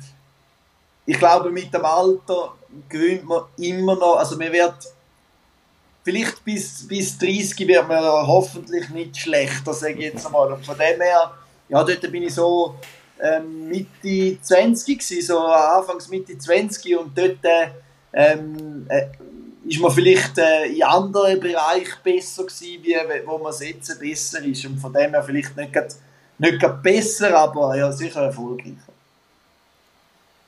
[1.04, 2.54] ich glaube, mit dem Alter
[2.88, 4.76] gewöhnt man immer noch, also man wird
[6.04, 10.52] vielleicht bis, bis 30 wird man hoffentlich nicht schlechter, sage ich jetzt einmal.
[10.52, 11.32] Und von dem her,
[11.68, 12.76] ja, dort bin ich so
[13.22, 17.38] ähm, Mitte 20 gewesen, so Anfangs Mitte 20 und dort
[18.12, 19.06] ähm, äh,
[19.64, 22.96] ist man vielleicht äh, in anderen Bereichen besser gewesen, wie
[23.26, 24.64] wo man jetzt besser ist.
[24.64, 25.94] Und von dem her vielleicht nicht grad,
[26.38, 28.76] nicht grad besser, aber ja, sicher erfolgreicher.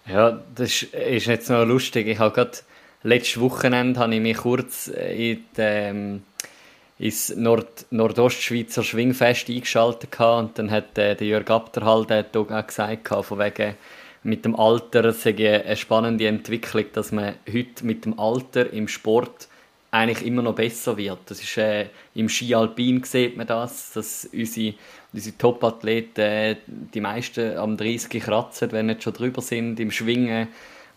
[0.07, 2.09] Ja, das ist jetzt noch lustig.
[2.09, 2.59] Ich habe gerade
[3.03, 6.23] letztes Wochenende habe ich mich kurz in die, ähm,
[7.03, 13.39] ins Nord Nordostschweizer Schwingfest eingeschaltet und dann hat äh, der Jörg Abderhall auch gesagt, von
[13.41, 13.75] wegen
[14.23, 19.49] mit dem Alter sei eine spannende Entwicklung, dass man heute mit dem Alter im Sport
[19.91, 21.19] eigentlich immer noch besser wird.
[21.27, 24.75] Das ist, äh, Im Ski Alpin sieht man das, dass unsere,
[25.13, 29.81] unsere Top-Athleten äh, die meisten am 30 kratzen, wenn nicht schon drüber sind.
[29.81, 30.49] Im Schwingen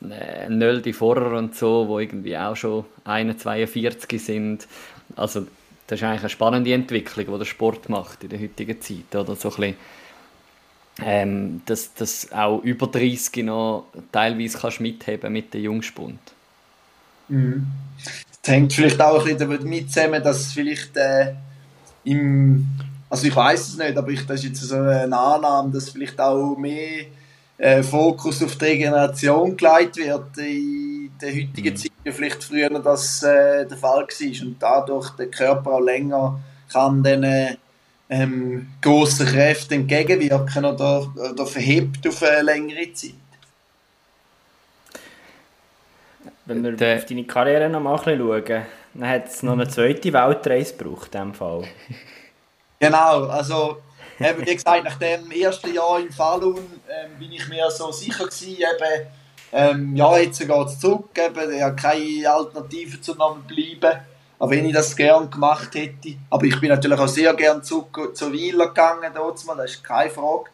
[0.08, 4.68] äh, Nöldi Vorrer und so, wo irgendwie auch schon 41 sind.
[5.16, 5.48] Also
[5.88, 9.16] das ist eigentlich eine spannende Entwicklung, die der Sport macht in der heutigen Zeit.
[9.16, 9.76] Oder so ein bisschen
[11.04, 16.20] ähm, dass, dass auch über 30 noch teilweise kannst mitheben mit dem Jungspund.
[17.28, 17.68] Mhm.
[18.42, 21.34] Das hängt vielleicht auch ein bisschen damit zusammen, dass vielleicht äh,
[22.04, 22.68] im,
[23.10, 26.20] also ich weiß es nicht, aber ich, das ist jetzt so eine Annahme, dass vielleicht
[26.20, 27.06] auch mehr
[27.58, 31.78] äh, Fokus auf die Regeneration gelegt wird in der heutigen mhm.
[31.78, 36.40] Zeit, vielleicht früher das äh, der Fall war und dadurch der Körper auch länger
[36.72, 37.56] kann dann äh,
[38.10, 43.14] ähm, grossen Kräften entgegenwirken oder, oder verhebt auf eine längere Zeit.
[46.46, 48.44] Wenn wir De auf deine Karriere noch mal schauen,
[48.94, 51.64] dann hat es noch eine zweite Weltreise gebraucht in diesem Fall.
[52.78, 53.78] Genau, also
[54.20, 56.58] eben, wie gesagt, nach dem ersten Jahr in Falun
[56.90, 59.08] ähm, bin ich mir so sicher gewesen, eben,
[59.56, 64.00] ähm, ja, jetzt geht es zurück, eben, ich habe keine Alternative zu bleiben
[64.38, 66.16] auch wenn ich das gern gemacht hätte.
[66.30, 70.10] Aber ich bin natürlich auch sehr gern zu, zu Wieler gegangen, mal, das ist keine
[70.10, 70.50] Frage.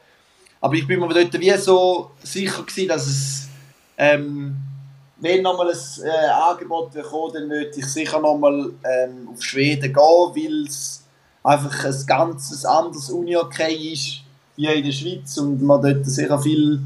[0.59, 3.47] Aber ich bin mir dort wie so sicher gewesen, dass es,
[3.97, 4.55] ähm,
[5.17, 9.95] wenn nochmal ein äh, Angebot kommt, dann würde ich sicher nochmal ähm, auf Schweden gehen,
[9.95, 11.03] weil es
[11.43, 14.21] einfach ein ganz anderes Uni-Okay ist,
[14.55, 16.79] wie in der Schweiz und man dort sehr viel,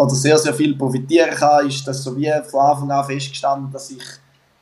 [0.00, 3.90] oder sehr, sehr viel profitieren kann, ist das so wie von Anfang an festgestanden, dass
[3.90, 4.02] ich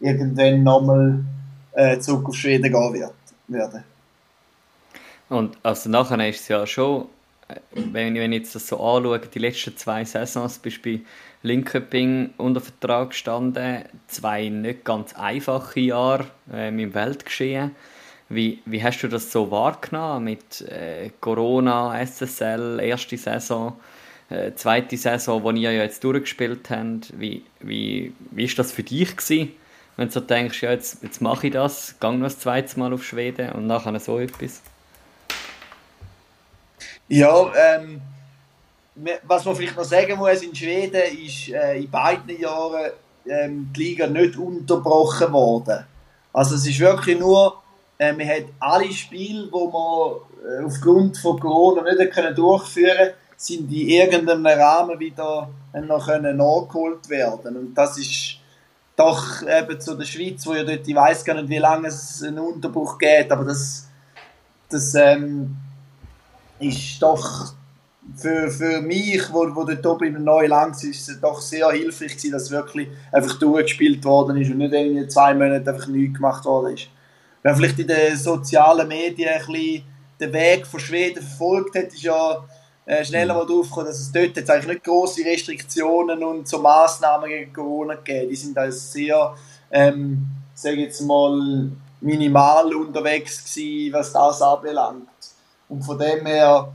[0.01, 1.25] irgendwann nochmal
[1.73, 3.13] äh, zurück auf Schweden gehen wird,
[3.47, 3.85] werden.
[5.29, 7.07] Und also nachher ist es ja schon,
[7.47, 11.01] äh, wenn, wenn ich jetzt das so anschaue, die letzten zwei Saisons bist du bei
[11.43, 17.77] Linköping unter Vertrag gestanden, zwei nicht ganz einfache Jahre äh, im Weltgeschehen.
[18.29, 23.77] Wie, wie hast du das so wahrgenommen mit äh, Corona, SSL, erste Saison,
[24.31, 27.19] äh, zweite Saison, die ihr ja jetzt durchgespielt habt?
[27.19, 29.53] Wie, wie, wie ist das für dich gewesen?
[29.99, 32.93] wenn du so denkst, ja, jetzt, jetzt mache ich das, gehe noch das zweite Mal
[32.93, 34.63] auf Schweden und nachher so etwas?
[37.09, 38.01] Ja, ähm,
[39.25, 42.93] was man vielleicht noch sagen muss, in Schweden ist äh, in beiden Jahren
[43.27, 45.85] ähm, die Liga nicht unterbrochen worden.
[46.33, 47.61] Also es ist wirklich nur,
[47.99, 53.71] äh, man hat alle Spiele, die man äh, aufgrund von Corona nicht durchführen konnte, sind
[53.71, 57.57] in irgendeinem Rahmen wieder noch nachgeholt werden.
[57.57, 58.39] Und das ist
[58.97, 62.21] doch eben zu der Schweiz, wo ja dort, ich weiß gar nicht, wie lange es
[62.23, 63.87] einen Unterbruch geht, aber das,
[64.69, 65.57] das ähm,
[66.59, 67.53] ist doch
[68.17, 72.17] für, für mich, wo, wo dort oben im neuen Land ist, es doch sehr hilfreich
[72.17, 76.45] gewesen, dass wirklich einfach durchgespielt worden ist und nicht irgendwie zwei Monate einfach nichts gemacht
[76.45, 76.89] worden ist.
[77.45, 79.85] Wer vielleicht in den sozialen Medien ein bisschen
[80.19, 82.45] den Weg von Schweden verfolgt hat, ist ja
[82.89, 86.59] äh, schneller mal drauf gekommen, dass es dort jetzt eigentlich nicht große Restriktionen und so
[86.59, 88.31] Massnahmen gegen Corona gegeben.
[88.31, 89.35] Die sind da sehr,
[89.71, 91.71] ähm, sage jetzt mal,
[92.01, 95.07] minimal unterwegs gewesen, was das anbelangt.
[95.69, 96.73] Und von dem her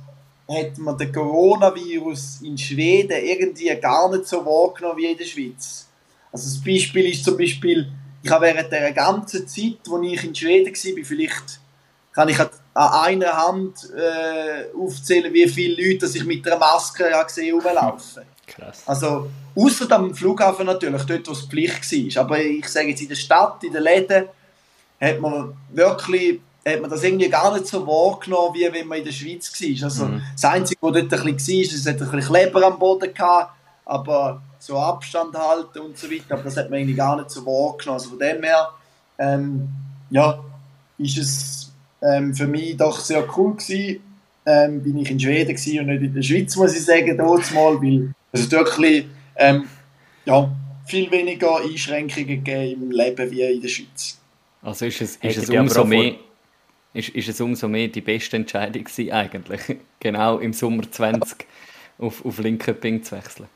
[0.47, 5.88] hat man den Coronavirus in Schweden irgendwie gar nicht so wahrgenommen wie in der Schweiz.
[6.32, 7.91] Also das Beispiel ist zum Beispiel,
[8.22, 11.59] ich habe während der ganzen Zeit, wo ich in Schweden war, vielleicht
[12.11, 12.38] kann ich
[12.74, 18.24] einer Hand äh, aufzählen, wie viele Leute ich mit einer Maske ja gesehen rumlaufen.
[18.47, 18.84] Krass.
[18.86, 22.24] Also, außer am Flughafen natürlich, dort, wo es Pflicht war.
[22.24, 24.26] Aber ich sage jetzt, in der Stadt, in den Läden,
[24.99, 29.03] hat man wirklich hat man das irgendwie gar nicht so wahrgenommen, wie wenn man in
[29.03, 29.84] der Schweiz war.
[29.86, 30.21] Also, mhm.
[30.34, 33.13] Das Einzige, was dort ein bisschen war, ist, es hat ein bisschen Kleber am Boden
[33.13, 33.53] gehabt,
[33.86, 37.45] aber so Abstand halten und so weiter, aber das hat man irgendwie gar nicht so
[37.45, 37.99] wahrgenommen.
[37.99, 38.69] Also von dem her,
[39.17, 39.67] ähm,
[40.09, 40.39] ja,
[40.97, 41.72] ist es
[42.04, 44.01] ähm, für mich doch sehr cool gewesen.
[44.45, 47.54] Ähm, bin ich in Schweden gewesen und nicht in der Schweiz, muss ich sagen, dort
[47.54, 49.06] mal, weil es wirklich
[49.38, 49.66] ähm,
[50.26, 50.51] ja,
[50.86, 54.18] viel weniger Einschränkungen gegeben im Leben wie in der Schweiz.
[54.62, 56.16] Also ist es, ist es umso mehr
[56.93, 59.62] ist, ist es umso mehr die beste Entscheidung gewesen, eigentlich,
[59.99, 61.45] genau im Sommer 20
[61.97, 63.47] auf, auf Linköping zu wechseln.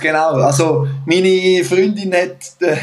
[0.00, 2.76] Genau, also meine Freundin hat äh,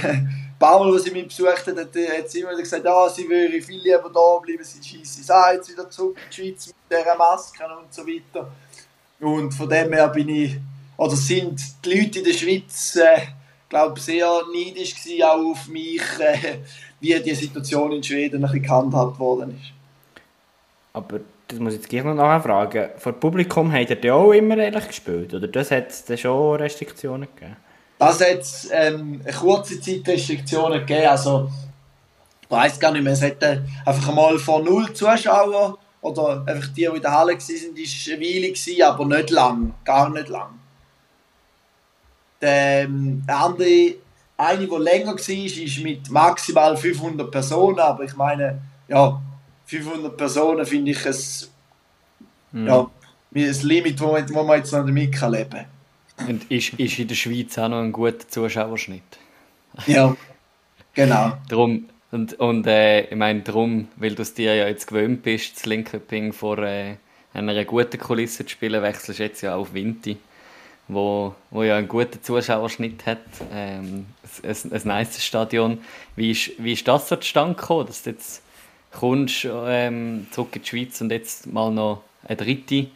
[0.60, 3.62] paar Mal, als sie mich besucht hat, hat, hat sie immer gesagt, ja, sie würde
[3.62, 6.76] viel lieber da bleiben, sie schießt es auch jetzt wieder zurück in die Schweiz mit
[6.91, 8.51] dieser Maske und so weiter.
[9.20, 10.58] Und von dem her bin ich,
[10.97, 13.22] oder sind die Leute in der Schweiz, äh,
[13.70, 16.60] glaube sehr neidisch gewesen, auch auf mich, äh,
[16.99, 19.72] wie die Situation in Schweden ein bisschen gehandhabt worden ist.
[20.93, 22.89] Aber das muss ich jetzt gleich noch nachfragen.
[22.97, 25.34] Vor Publikum habt ihr ja auch immer ehrlich gespielt?
[25.34, 27.58] Oder das hat es schon Restriktionen gegeben?
[28.00, 31.08] Das hat ähm, eine kurze Zeit Restriktionen gegeben.
[31.08, 31.50] Also,
[32.41, 33.14] ich weiß gar nicht mehr.
[33.14, 37.38] Es hätte einfach mal von null Zuschauer oder einfach die, die in der Halle waren,
[37.38, 39.74] ist eine Weile gewesen, aber nicht lang.
[39.86, 40.60] Gar nicht lang.
[42.41, 43.96] Der, ähm, andere,
[44.36, 47.80] eine, die länger war, ist mit maximal 500 Personen.
[47.80, 49.22] Aber ich meine, ja,
[49.66, 51.16] 500 Personen finde ich ein,
[52.52, 52.68] mhm.
[52.68, 52.91] ja,
[53.34, 55.66] ein Limit, wo man, wo man jetzt noch damit leben kann.
[56.28, 59.01] Und ist, ist in der Schweiz auch noch ein guter Zuschauerschnitt.
[59.88, 60.16] Ja,
[60.93, 61.38] genau.
[61.49, 65.55] drum, und und äh, ich meine, darum, weil du es dir ja jetzt gewöhnt bist,
[65.55, 66.95] das Linköping vor äh,
[67.34, 70.18] einer guten Kulisse zu spielen, wechselst du jetzt ja auf Vinti,
[70.88, 73.24] wo, wo ja einen guten Zuschauerschnitt hat.
[73.51, 74.05] Ähm,
[74.43, 75.80] ein, ein, nice Stadion.
[76.16, 78.43] Wie ist, wie ist das so zustande gekommen, dass du jetzt
[78.91, 82.88] kommst ähm, zurück in die Schweiz und jetzt mal noch eine dritte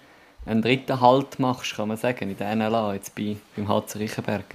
[0.47, 4.45] einen dritten Halt machst, kann man sagen, in der NLA, jetzt bei, beim HC Riechenberg?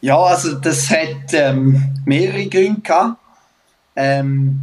[0.00, 3.18] Ja, also das hat ähm, mehrere Gründe gehabt.
[3.94, 4.60] Ähm,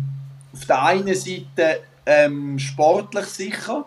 [0.53, 3.85] auf der einen Seite ähm, sportlich sicher.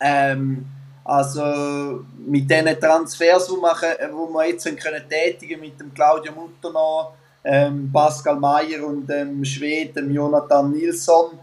[0.00, 0.66] Ähm,
[1.04, 7.12] also mit diesen Transfers, die wir, jetzt können tätigen mit dem Claudio Mutterno,
[7.44, 11.38] ähm, Pascal Mayer und dem Schweden Jonathan Nilsson,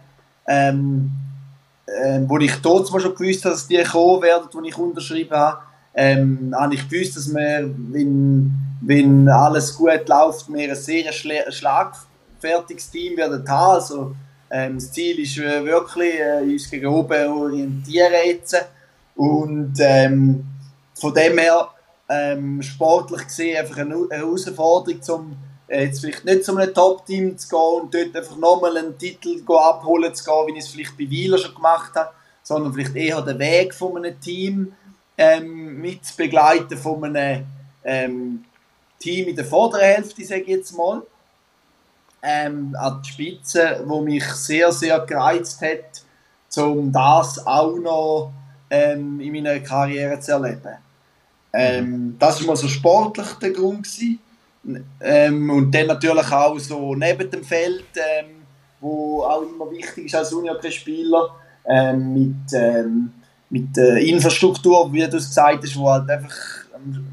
[0.48, 1.12] ähm,
[2.04, 5.60] ähm, wo ich dort schon gewusst habe, dass die kommen werden, die ich unterschrieben habe,
[5.94, 12.92] ähm, habe ich gewusst, dass wir, wenn, wenn alles gut läuft, wir ein sehr schlagfertiges
[12.92, 13.76] Team werden haben.
[13.76, 14.16] Also,
[14.50, 18.56] ähm, das Ziel ist äh, wirklich, äh, uns gegen oben orientieren jetzt.
[19.16, 20.46] Und ähm,
[20.94, 21.70] von dem her,
[22.10, 25.38] ähm, sportlich gesehen, einfach eine Herausforderung, um
[25.70, 30.14] jetzt vielleicht nicht zu einem Top-Team zu gehen und dort einfach nochmal einen Titel abholen
[30.16, 32.12] zu gehen, wie ich es vielleicht bei Wieler schon gemacht habe,
[32.44, 34.74] sondern vielleicht eher den Weg von einem Team
[35.18, 37.46] ähm, mit begleiten von einem
[37.84, 38.46] ähm,
[39.00, 41.02] Team in der vorderen Hälfte, sage ich jetzt mal,
[42.22, 46.04] ähm, an die Spitze, wo mich sehr, sehr gereizt hat,
[46.64, 48.32] um das auch noch
[48.70, 50.78] ähm, in meiner Karriere zu erleben.
[51.54, 53.84] Ähm, das war mal so sportlich der Grund.
[53.84, 54.20] Gewesen.
[55.02, 58.44] Ähm, und dann natürlich auch so neben dem Feld, ähm,
[58.80, 61.30] wo auch immer wichtig ist als Unihockey-Spieler,
[61.66, 63.14] ähm, mit, ähm,
[63.50, 66.36] mit der Infrastruktur, wie du es gesagt hast, wo halt einfach,
[66.76, 67.08] ähm,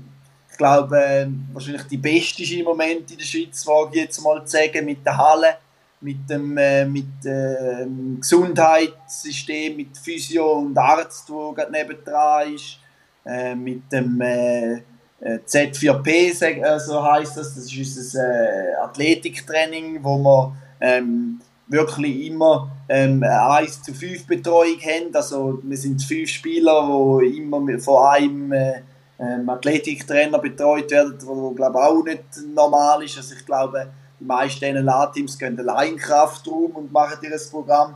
[0.50, 4.22] ich glaube, äh, wahrscheinlich die beste ist im Moment in der Schweiz, wage ich jetzt
[4.22, 5.56] mal zu sagen, mit der Halle,
[6.00, 7.86] mit dem äh, mit, äh,
[8.20, 12.78] Gesundheitssystem, mit Physio und Arzt, der gerade nebendran ist,
[13.24, 14.82] äh, mit dem äh, äh
[15.24, 23.22] Z4P, also heißt das, das ist unser äh, Athletiktraining, wo wir ähm, wirklich immer ähm,
[23.22, 25.14] eine 1 zu 5 Betreuung haben.
[25.14, 28.82] Also wir sind fünf Spieler, die immer von einem äh,
[29.18, 32.22] ähm, Athletiktrainer betreut werden, was glaube auch nicht
[32.54, 33.16] normal ist.
[33.16, 33.88] Also ich glaube,
[34.20, 37.94] die meisten NLA-Teams gehen allein Kraftraum und machen ihr Programm.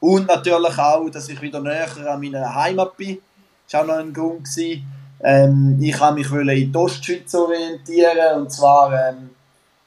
[0.00, 3.18] Und natürlich auch, dass ich wieder näher an meiner Heimat bin.
[3.66, 4.48] Das war auch noch ein Grund.
[5.22, 9.30] Ähm, ich habe mich in die Ostschweiz orientieren und zwar ähm,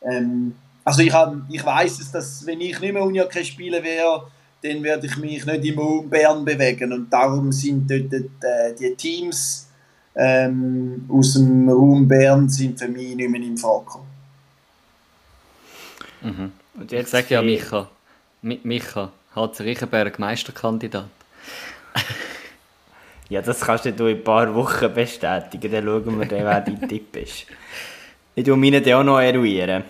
[0.03, 4.27] ähm, also ich, hab, ich weiß dass wenn ich nicht mehr Unihockey spielen wäre,
[4.61, 8.93] dann werde ich mich nicht im Raum Bern bewegen und darum sind dort äh, die
[8.95, 9.67] Teams
[10.15, 13.99] ähm, aus dem Raum Bern sind für mich nicht mehr im Frage
[16.21, 16.51] mhm.
[16.75, 17.89] Und jetzt ich sage ja Micha,
[18.41, 21.05] Micha, HC Riechenberg Meisterkandidat.
[23.33, 27.15] Ja, das kannst du in ein paar Wochen bestätigen, dann schauen wir, wer dein Tipp
[27.17, 27.47] ist.
[28.35, 29.83] Ich tue meine auch noch eruieren.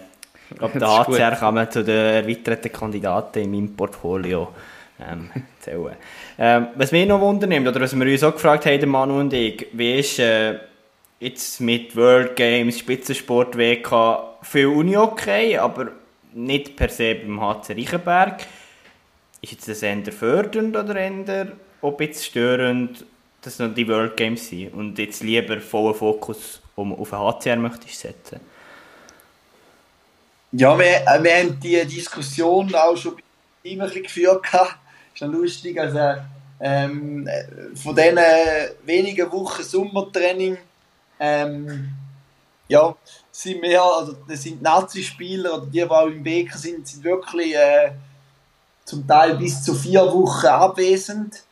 [0.50, 4.50] Ich glaube, der HCR kann man zu den erweiterten Kandidaten in meinem Portfolio
[5.00, 5.30] ähm,
[5.60, 5.96] zählen.
[6.38, 9.68] Ähm, was mich noch wundernimmt, oder was wir uns auch gefragt haben, Manu und ich,
[9.74, 10.60] wie ist äh,
[11.20, 15.92] jetzt mit World Games, Spitzensport WK viel Uni okay, aber
[16.34, 18.42] nicht per se beim HC Reichenberg.
[19.42, 23.06] Ist jetzt das eher fördernd oder eher ein bisschen störend,
[23.44, 27.58] dass noch die World Games sind und jetzt lieber vollen Fokus um, auf den HCR
[27.58, 28.40] möchtest setzen?
[30.52, 33.18] Ja, wir, äh, wir haben die Diskussion auch schon
[33.64, 34.46] immer geführt.
[34.52, 34.70] Das
[35.16, 35.80] ist noch lustig.
[35.80, 36.22] Also,
[36.60, 37.28] ähm,
[37.76, 38.20] von diesen
[38.86, 40.58] wenigen Wochen Sommertraining
[41.20, 41.90] ähm,
[42.68, 42.96] ja,
[43.32, 47.56] sind wir, also das sind Nazi-Spieler oder die, die auch im Beker sind, sind wirklich
[47.56, 47.92] äh,
[48.86, 51.44] zum Teil bis zu vier Wochen abwesend.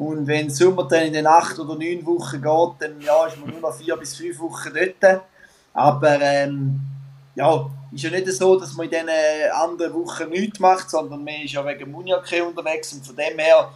[0.00, 3.60] Und wenn das Sommertraining in acht oder neun Wochen geht, dann ja, ist man nur
[3.60, 5.20] noch vier bis fünf Wochen dort.
[5.74, 6.80] Aber ähm,
[7.34, 9.10] ja, ist ja nicht so, dass man in diesen
[9.52, 13.70] anderen Wochen nichts macht, sondern man ist ja wegen Muniake unterwegs und von dem her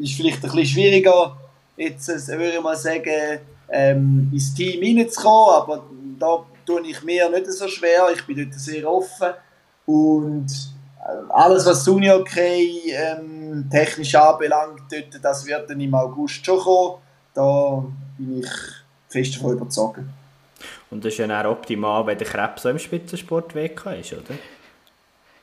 [0.00, 1.36] ist es vielleicht ein bisschen schwieriger,
[1.76, 3.38] jetzt äh, würde ich mal sagen,
[3.70, 5.84] ähm, ins Team reinzukommen, aber
[6.18, 9.34] da tue ich mir nicht so schwer, ich bin dort sehr offen.
[9.86, 10.77] Und äh,
[11.30, 16.98] alles, was Unihockey ähm, technisch anbelangt, dort, das wird dann im August schon kommen,
[17.34, 17.84] da
[18.18, 18.50] bin ich
[19.08, 20.00] fest davon überzeugt.
[20.90, 24.34] Und das ist ja dann optimal, wenn der Krebs so im Spitzensport WK ist, oder?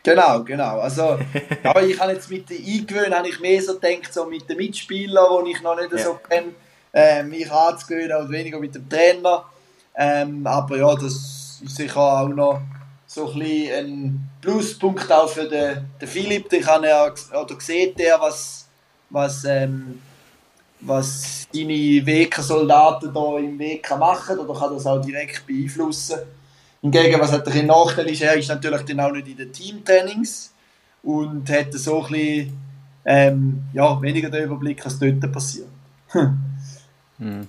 [0.03, 0.79] Genau, genau.
[0.79, 1.17] Also,
[1.63, 4.57] ja, ich habe jetzt mit den Eingewöhnen habe ich mehr so gedacht, so mit den
[4.57, 5.97] Mitspielern, die ich noch nicht ja.
[5.97, 6.53] so kenne,
[6.93, 9.45] äh, mich anzugewöhnen und weniger mit dem Trainer.
[9.95, 12.61] Ähm, aber ja, das ist sicher auch noch
[13.07, 16.49] so ein, ein Pluspunkt auch für den, den Philipp.
[16.49, 18.67] Den kann er, oder sieht er, was,
[19.09, 20.01] was ähm,
[20.87, 26.19] was deine WK-Soldaten hier im WK machen oder kann das auch direkt beeinflussen.
[26.81, 30.53] Hingegen, was hat ein Nachteil ist, er ist natürlich dann auch nicht in den Teamtrainings
[31.01, 32.57] und hat so ein bisschen,
[33.05, 35.67] ähm, ja, weniger den Überblick, was dort passiert.
[37.17, 37.47] hm.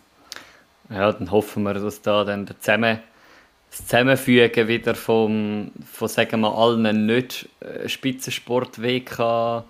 [0.88, 3.00] Ja, dann hoffen wir, dass da dann der Zusammen
[3.70, 9.64] das Zusammenfügen wieder vom, von sagen wir, allen nicht äh, Spitzensport-WK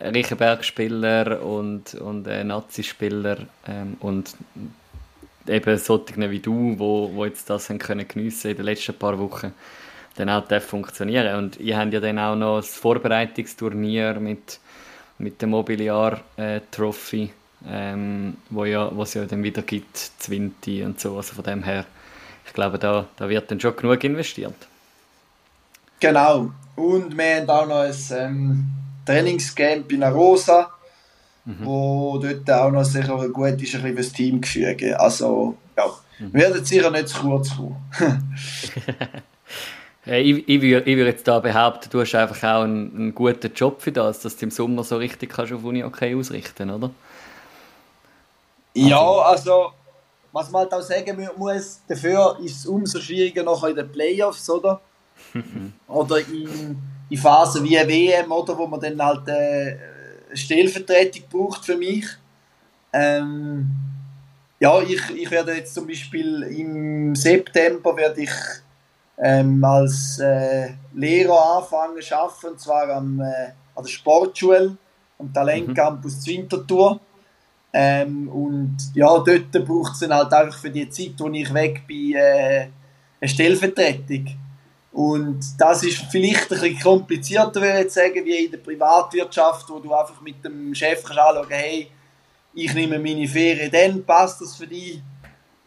[0.00, 4.34] Riechenberg-Spieler und, und äh, Nazi-Spieler ähm, und
[5.48, 9.52] eben solche wie du, wo, wo jetzt das können geniessen in den letzten paar Wochen,
[10.16, 11.36] dann auch funktionieren.
[11.36, 14.60] Und ihr habt ja dann auch noch das Vorbereitungsturnier mit,
[15.18, 17.30] mit der Mobiliar-Trophy, äh,
[17.68, 21.84] ähm, wo ja, es ja dann wieder gibt, Zwinti und so, also von dem her,
[22.50, 24.54] ich glaube, da, da wird dann schon genug investiert.
[26.00, 28.66] Genau, und wir haben auch noch ein ähm,
[29.06, 30.68] Trainingscamp in Arosa,
[31.44, 31.58] mhm.
[31.60, 34.98] wo dort auch noch sicher gut ist, ein bisschen das Teamgefüge.
[34.98, 35.84] Also, ja,
[36.18, 36.32] mhm.
[36.32, 37.76] wir werden sicher nicht zu kurz kommen.
[40.06, 43.80] ich, ich würde würd jetzt da behaupten, du hast einfach auch einen, einen, guten Job
[43.80, 46.90] für das, dass du im Sommer so richtig kannst auf Uni okay ausrichten, oder?
[48.74, 49.72] Ja, also
[50.32, 54.48] was man halt auch sagen muss, dafür ist es umso schwieriger noch in den Playoffs,
[54.48, 54.80] oder?
[55.88, 56.78] oder in
[57.10, 59.76] in Phasen wie WM, oder, wo man dann halt äh,
[60.32, 62.06] Stellvertretung braucht für mich.
[62.92, 63.68] Ähm,
[64.60, 68.30] ja, ich, ich werde jetzt zum Beispiel im September werde ich
[69.18, 74.76] ähm, als äh, Lehrer angefangen zu arbeiten, und zwar am, äh, an der Sportschule,
[75.18, 76.26] am Talentcampus mhm.
[76.26, 77.00] Winterthur.
[77.72, 81.86] Ähm, und ja, dort braucht es dann halt einfach für die Zeit, wo ich weg
[81.86, 82.66] bin, äh,
[83.20, 84.26] eine Stellvertretung.
[84.92, 89.78] Und das ist vielleicht ein bisschen komplizierter, würde ich sagen, wie in der Privatwirtschaft, wo
[89.78, 91.88] du einfach mit dem Chef kannst anschauen, hey,
[92.54, 95.00] ich nehme meine Ferien, dann passt das für dich.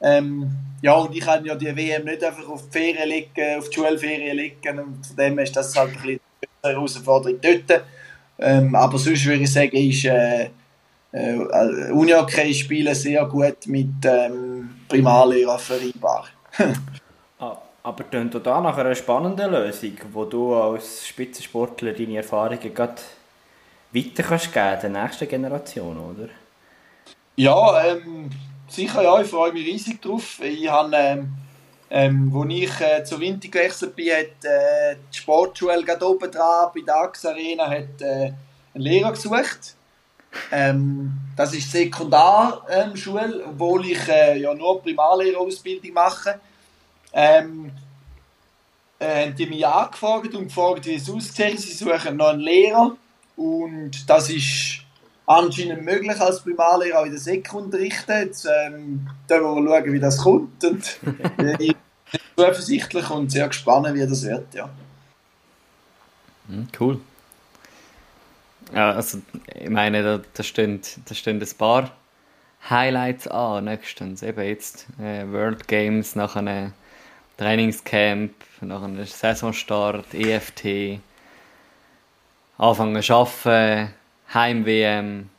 [0.01, 0.51] Ähm,
[0.81, 3.75] ja, und ich kann ja die WM nicht einfach auf die Ferien legen, auf die
[3.75, 6.19] Schulferien legen und von dem ist das halt ein bisschen
[6.61, 7.83] eine Herausforderung dort.
[8.39, 10.49] Ähm, aber sonst würde ich sagen, ist äh,
[11.13, 16.25] äh, Uni-Hockey spielen sehr gut mit ähm, Primarlehrer vereinbar.
[17.39, 23.01] ah, aber klingt da nach einer spannenden Lösung, wo du als Spitzensportler deine Erfahrungen gerade
[23.91, 26.29] weiter kannst geben der nächsten Generation, oder?
[27.35, 28.31] Ja, ähm,
[28.67, 30.39] sicher ja, ich freue mich riesig drauf.
[30.41, 31.33] Ich habe, ähm,
[31.91, 36.71] ähm, als ich äh, zur Winter gewechselt bin, hat äh, die Sportschule gerade oben dran
[36.73, 38.33] bei der AX Arena hat, äh,
[38.73, 39.75] einen Lehrer gesucht.
[40.51, 46.39] Ähm, das ist Sekundarschule, ähm, obwohl ich äh, ja nur Primarlehrerausbildung mache.
[47.11, 47.71] Ähm,
[48.99, 51.59] äh, haben die mich angefragt und gefragt, wie es aussieht.
[51.59, 52.95] Sie suchen noch einen Lehrer
[53.35, 54.79] und das ist
[55.25, 58.11] anscheinend möglich als Primarlehrer auch in der Sek unterrichten.
[58.11, 60.63] Jetzt ähm, wir schauen, wie das kommt.
[60.63, 60.99] Und
[61.59, 61.75] ich
[62.11, 64.53] bin zuversichtlich und sehr gespannt, wie das wird.
[64.53, 64.69] Ja.
[66.47, 66.99] Hm, cool.
[68.73, 69.19] Ja, also
[69.53, 71.91] ich meine, da, da, stehen, da stehen ein paar
[72.69, 74.23] Highlights an nächstens.
[74.23, 76.73] Eben jetzt äh, World Games, nach einem
[77.37, 80.99] Trainingscamp, nach einem Saisonstart, EFT,
[82.57, 83.93] anfangen zu arbeiten,
[84.33, 85.29] Heim-WM.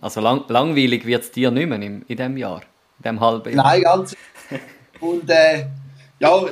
[0.00, 2.62] Also lang, langweilig wird es dir nicht mehr in, in diesem Jahr,
[2.98, 3.64] in diesem halben Jahr.
[3.64, 4.16] Nein, ganz.
[5.00, 5.66] Und äh,
[6.18, 6.44] ja,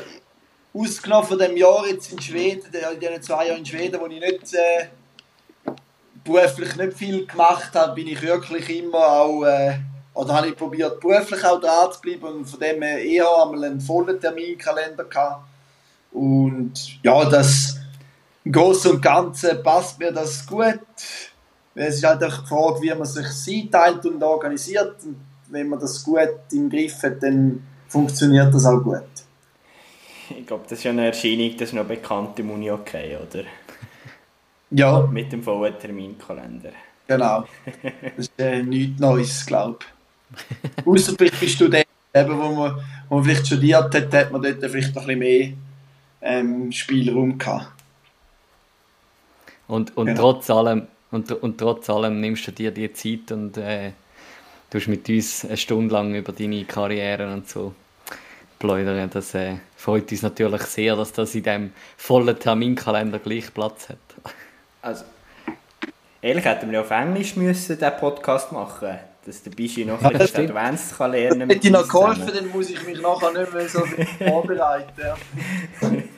[0.74, 4.20] ausgenommen von dem Jahr jetzt in Schweden, in diesen zwei Jahren in Schweden, wo ich
[4.20, 4.86] nicht äh,
[6.24, 9.78] beruflich nicht viel gemacht habe, bin ich wirklich immer auch, äh,
[10.14, 13.64] oder habe ich probiert, beruflich auch dran zu bleiben und von dem her eher einmal
[13.64, 15.46] einen vollen Terminkalender gehabt.
[16.12, 17.78] Und ja, das
[18.44, 20.80] im Großen und Ganzen passt mir das gut.
[21.74, 24.96] Es ist halt auch die Frage, wie man sich einteilt und organisiert.
[25.04, 25.16] Und
[25.48, 29.02] wenn man das gut im Griff hat, dann funktioniert das auch gut.
[30.28, 33.44] Ich glaube, das ist ja eine Erscheinung, das ist noch bekannt im Uni okay, oder?
[34.72, 35.06] Ja.
[35.06, 36.72] Mit dem vollen Terminkalender.
[37.06, 37.44] Genau.
[38.16, 40.86] Das ist äh, nichts Neues, glaube ich.
[40.86, 44.42] Außer vielleicht bist du der, eben, wo, man, wo man vielleicht studiert hat, hat man
[44.42, 45.52] dort vielleicht noch ein bisschen mehr
[46.22, 47.68] ähm, Spielraum gehabt.
[49.68, 50.20] Und, und, genau.
[50.32, 53.92] trotz allem, und, und trotz allem nimmst du dir die Zeit und äh,
[54.70, 57.74] du hast mit uns eine Stunde lang über deine Karriere und so
[58.58, 59.10] plaudern.
[59.10, 63.98] Das äh, freut uns natürlich sehr, dass das in diesem vollen Terminkalender gleich Platz hat.
[64.82, 65.04] Also,
[66.20, 70.18] ehrlich hätten wir ja auf Englisch müssen den Podcast machen dass der Bischi noch ein
[70.18, 71.50] bisschen Advanced kann lernen kann.
[71.50, 73.84] Hätte ich noch geholfen, dann muss ich mich nachher nicht mehr so
[74.18, 74.90] vorbereiten.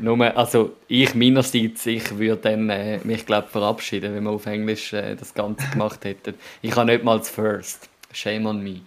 [0.00, 4.92] Nur, also ich meinerseits, ich würde dann äh, mich glaube verabschieden, wenn wir auf Englisch
[4.92, 6.34] äh, das Ganze gemacht hätten.
[6.62, 7.88] Ich habe nicht mal das First.
[8.12, 8.80] Shame on me.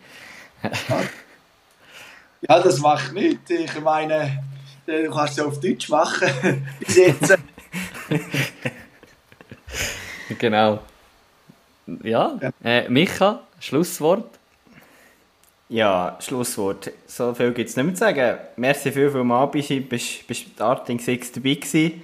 [2.47, 3.49] ja, das macht nichts.
[3.49, 4.41] Ich meine,
[4.86, 6.68] Du kannst es auf Deutsch machen.
[6.80, 7.38] Bis jetzt.
[10.40, 10.80] genau.
[12.04, 14.40] Ja, äh, Micha, Schlusswort.
[15.70, 16.92] Ja, Schlusswort.
[17.08, 18.40] So viel gibt es nicht mehr zu sagen.
[18.58, 22.02] Merci viel, viel mal, bist du bist Arting 6 dabei gewesen.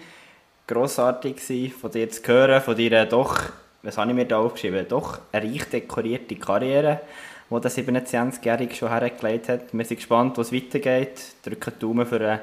[0.68, 3.42] Grossartig gewesen, von dir zu hören, von dir doch,
[3.84, 7.02] was habe ich mir da aufgeschrieben, doch eine reich dekorierte Karriere,
[7.50, 9.74] die der 27-Jährige schon hergelegt hat.
[9.74, 11.36] Wir sind gespannt, was weitergeht.
[11.44, 12.42] Drücken die Daumen für eine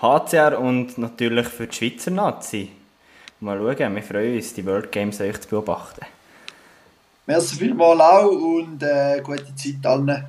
[0.00, 2.70] HCR und natürlich für die Schweizer Nazi.
[3.40, 6.06] Mal schauen, wir freuen uns, die World Games euch zu beobachten.
[7.26, 10.26] Merci vielmals auch und äh, gute Zeit allen.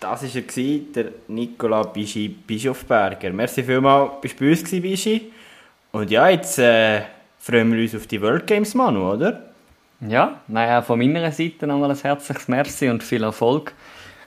[0.00, 3.30] Das war er, der Nicola Bischi Bischofberger.
[3.30, 5.32] Merci vielmals, bist du bei uns gewesen, Bischi.
[5.92, 7.02] Und ja, jetzt äh,
[7.38, 9.50] freuen wir uns auf die World Games, Manu, oder?
[10.00, 13.72] Ja, naja, von meiner Seite nochmal ein herzliches Merci und viel Erfolg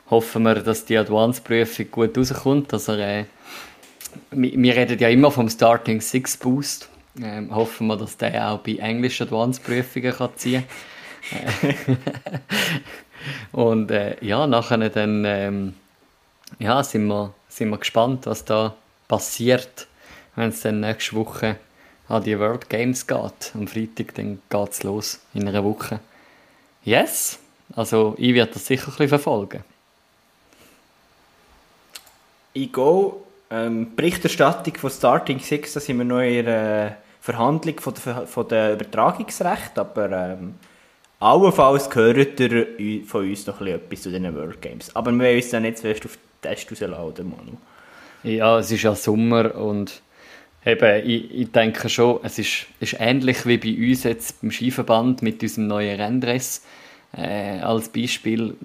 [0.10, 2.74] hoffen wir, dass die Advanced-Prüfung gut rauskommt.
[2.74, 3.26] Also, äh,
[4.32, 6.90] wir reden ja immer vom Starting Six Boost.
[7.22, 10.64] Ähm, hoffen wir, dass der auch bei englischen Advanced-Prüfungen kann ziehen
[11.30, 11.98] kann.
[13.52, 15.74] Und äh, ja, nachher dann ähm,
[16.58, 18.76] ja, sind, wir, sind wir gespannt, was da
[19.08, 19.88] passiert,
[20.36, 21.58] wenn es dann nächste Woche
[22.08, 23.52] an die World Games geht.
[23.54, 26.00] Am Freitag geht es los, in einer Woche.
[26.84, 27.40] Yes!
[27.76, 29.64] Also ich werde das sicher ein bisschen verfolgen.
[32.54, 33.12] Ich gehe.
[33.52, 38.48] Ähm, Berichterstattung von Starting Six, da sind wir noch in der Verhandlung von der, von
[38.48, 40.56] der Übertragungsrecht, aber ähm,
[41.20, 42.68] allenfalls gehört ihr
[43.06, 44.96] von uns noch etwas zu diesen World Games.
[44.96, 47.58] Aber wir wollen uns dann nicht zuerst auf den Test rausladen, Manu.
[48.24, 50.02] Ja, es ist ja Sommer und
[50.66, 55.22] eben, ich, ich denke schon, es ist, ist ähnlich wie bei uns jetzt beim Skiverband
[55.22, 56.64] mit unserem neuen Renndress
[57.16, 58.56] äh, als Beispiel.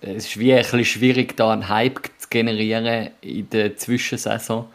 [0.00, 4.66] Es ist wie ein bisschen schwierig, da einen Hype zu generieren in der Zwischensaison.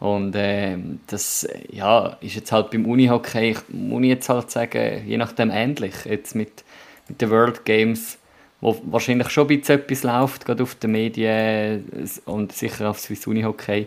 [0.00, 0.76] Und äh,
[1.08, 5.94] das ja, ist jetzt halt beim Unihockey, ich muss jetzt halt sagen, je nachdem ähnlich.
[6.04, 6.62] Jetzt mit,
[7.08, 8.18] mit den World Games,
[8.60, 13.26] wo wahrscheinlich schon ein bisschen etwas läuft, gerade auf den Medien und sicher auf Swiss
[13.26, 13.86] Unihockey.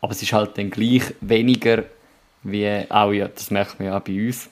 [0.00, 1.84] Aber es ist halt dann gleich weniger
[2.42, 4.50] wie auch, ja, das merkt man ja auch bei uns,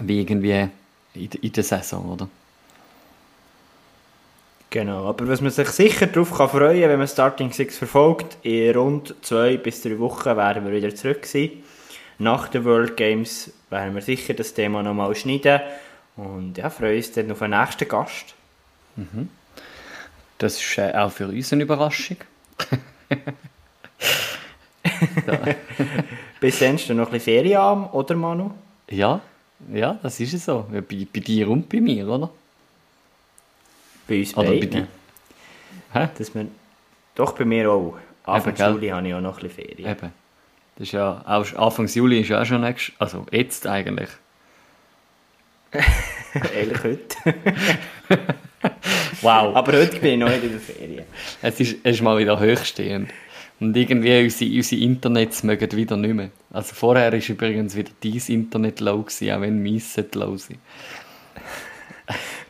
[0.00, 0.68] wie irgendwie
[1.14, 2.28] in, in der Saison, oder?
[4.70, 8.72] Genau, aber was man sich sicher darauf kann freuen wenn man Starting Six verfolgt, in
[8.76, 11.50] rund zwei bis drei Wochen werden wir wieder zurück sein.
[12.18, 15.60] Nach den World Games werden wir sicher das Thema nochmal schneiden
[16.16, 18.34] und ja, freuen uns dann auf den nächsten Gast.
[18.94, 19.28] Mhm.
[20.38, 22.18] Das ist äh, auch für uns eine Überraschung.
[26.40, 28.52] Bis dann du noch ein bisschen Ferien an, oder Manu?
[28.88, 29.20] Ja,
[29.72, 30.64] ja, das ist es so.
[30.70, 32.30] Bei, bei dir und bei mir, oder?
[34.10, 34.88] Bei uns Oder beiden.
[35.92, 36.00] Bei?
[36.00, 36.08] Hä?
[36.18, 36.48] Dass wir,
[37.14, 37.96] doch, bei mir auch.
[38.24, 39.88] Anfang Eben, Juli habe ich auch noch ein bisschen Ferien.
[39.88, 40.12] Eben.
[40.74, 44.08] Das ist ja, auch, Anfang Juli ist ja auch schon nächstes, also jetzt eigentlich.
[46.54, 47.34] Ehrlich heute.
[49.22, 49.54] wow.
[49.54, 51.04] Aber heute bin ich noch nicht in der Ferien.
[51.40, 53.10] Es ist, es ist mal wieder hochstehend.
[53.60, 56.30] Und irgendwie unsere, unsere Internets mögen wieder nicht mehr.
[56.50, 59.80] Also vorher war übrigens wieder dein Internet low, gewesen, auch wenn mein
[60.14, 60.58] low sein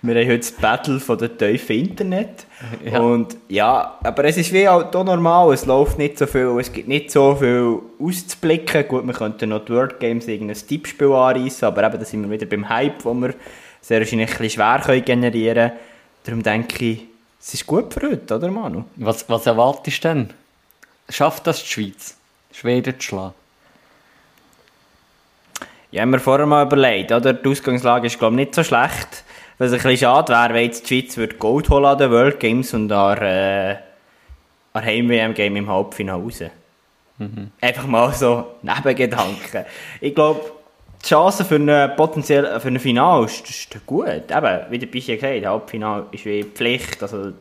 [0.03, 2.47] wir haben heute das Battle von der tiefen Internet.
[2.85, 3.01] Ja.
[3.01, 6.73] Und ja, aber es ist wie auch hier normal, es läuft nicht so viel, es
[6.73, 8.89] gibt nicht so viel auszublicken.
[8.89, 12.31] Gut, wir könnten noch die Word Games irgendein Tippspiel anreißen, aber eben, da sind wir
[12.31, 13.35] wieder beim Hype, wo wir
[13.83, 15.73] sehr wahrscheinlich ein bisschen schwer können generieren können.
[16.25, 17.03] Darum denke ich,
[17.41, 18.85] es ist gut für heute, oder Manu?
[18.97, 20.31] Was, was erwartest du denn?
[21.09, 22.17] Schafft das die Schweiz,
[22.53, 23.35] Schweden zu schlagen?
[25.91, 27.33] Ja, haben wir vorher mal überlegt, oder?
[27.33, 29.25] Die Ausgangslage ist, glaube ich, nicht so schlecht.
[29.61, 32.41] Was ein bisschen schade wäre, wenn jetzt die Schweiz würde Gold holen an den World
[32.41, 33.77] Games und an, äh,
[34.73, 36.43] an Heim-WM-Game im Halbfinale raus.
[37.19, 37.51] Mhm.
[37.61, 39.67] Einfach mal so Nebengedanken.
[40.01, 40.41] Ich glaube,
[41.03, 44.07] die Chance für ein potenziell für ein Finale ist, ist gut.
[44.07, 47.35] Eben, wie der Bischi gesagt hat, Halbfinale ist wie Pflicht, also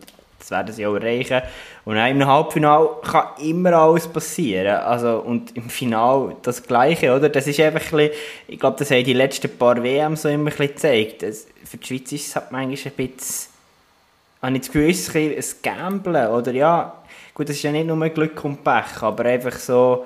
[0.49, 1.41] das werden sie auch erreichen.
[1.85, 4.77] Und in einem Halbfinale kann immer alles passieren.
[4.77, 7.29] Also, und im Finale das Gleiche, oder?
[7.29, 10.51] Das ist einfach ein bisschen, ich glaube, das haben die letzten paar WM so immer
[10.51, 11.23] ein gezeigt.
[11.23, 13.51] Das, für die Schweiz ist es halt manchmal ein bisschen,
[14.41, 16.93] habe ich das Gefühl, ist ein, ein Gamblen, oder ja,
[17.33, 20.05] gut, das ist ja nicht nur Glück und Pech, aber einfach so,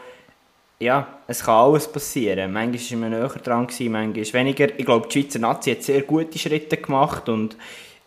[0.79, 2.51] ja, es kann alles passieren.
[2.51, 4.67] Manchmal war man näher dran, manchmal weniger.
[4.77, 7.55] Ich glaube, die Schweizer Nazi hat sehr gute Schritte gemacht und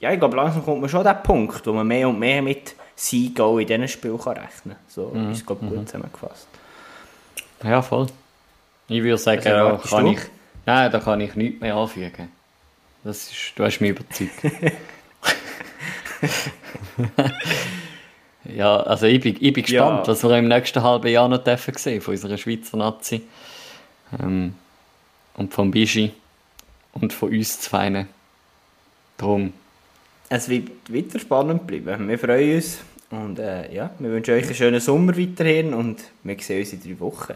[0.00, 2.42] ja, ich glaube, langsam kommt man schon an den Punkt, wo man mehr und mehr
[2.42, 4.84] mit Sieg auch in diesen Spielen kann rechnen kann.
[4.88, 5.32] So mhm.
[5.32, 5.86] ist glaube gut mhm.
[5.86, 6.48] zusammengefasst.
[7.62, 8.06] Ja, voll.
[8.88, 10.20] Ich würde sagen, da kann ich,
[10.64, 12.30] nein, da kann ich nichts mehr anfügen.
[13.04, 14.32] Das ist, du hast mich überzeugt.
[18.44, 20.08] ja, also ich bin, ich bin gespannt, ja.
[20.08, 23.22] was wir im nächsten halben Jahr noch dürfen sehen von unserer Schweizer Nazi.
[24.20, 24.54] Ähm,
[25.34, 26.12] und von Bischi
[26.92, 28.06] und von uns zwei.
[29.18, 29.52] Darum
[30.28, 32.08] es wird weiter spannend bleiben.
[32.08, 32.78] Wir freuen uns
[33.10, 36.82] und äh, ja, wir wünschen euch einen schönen Sommer weiterhin und wir sehen uns in
[36.82, 37.34] drei Wochen.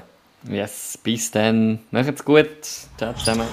[0.48, 1.80] Yes, bis dann.
[1.90, 2.48] Macht's gut.
[2.96, 3.46] Ciao zusammen.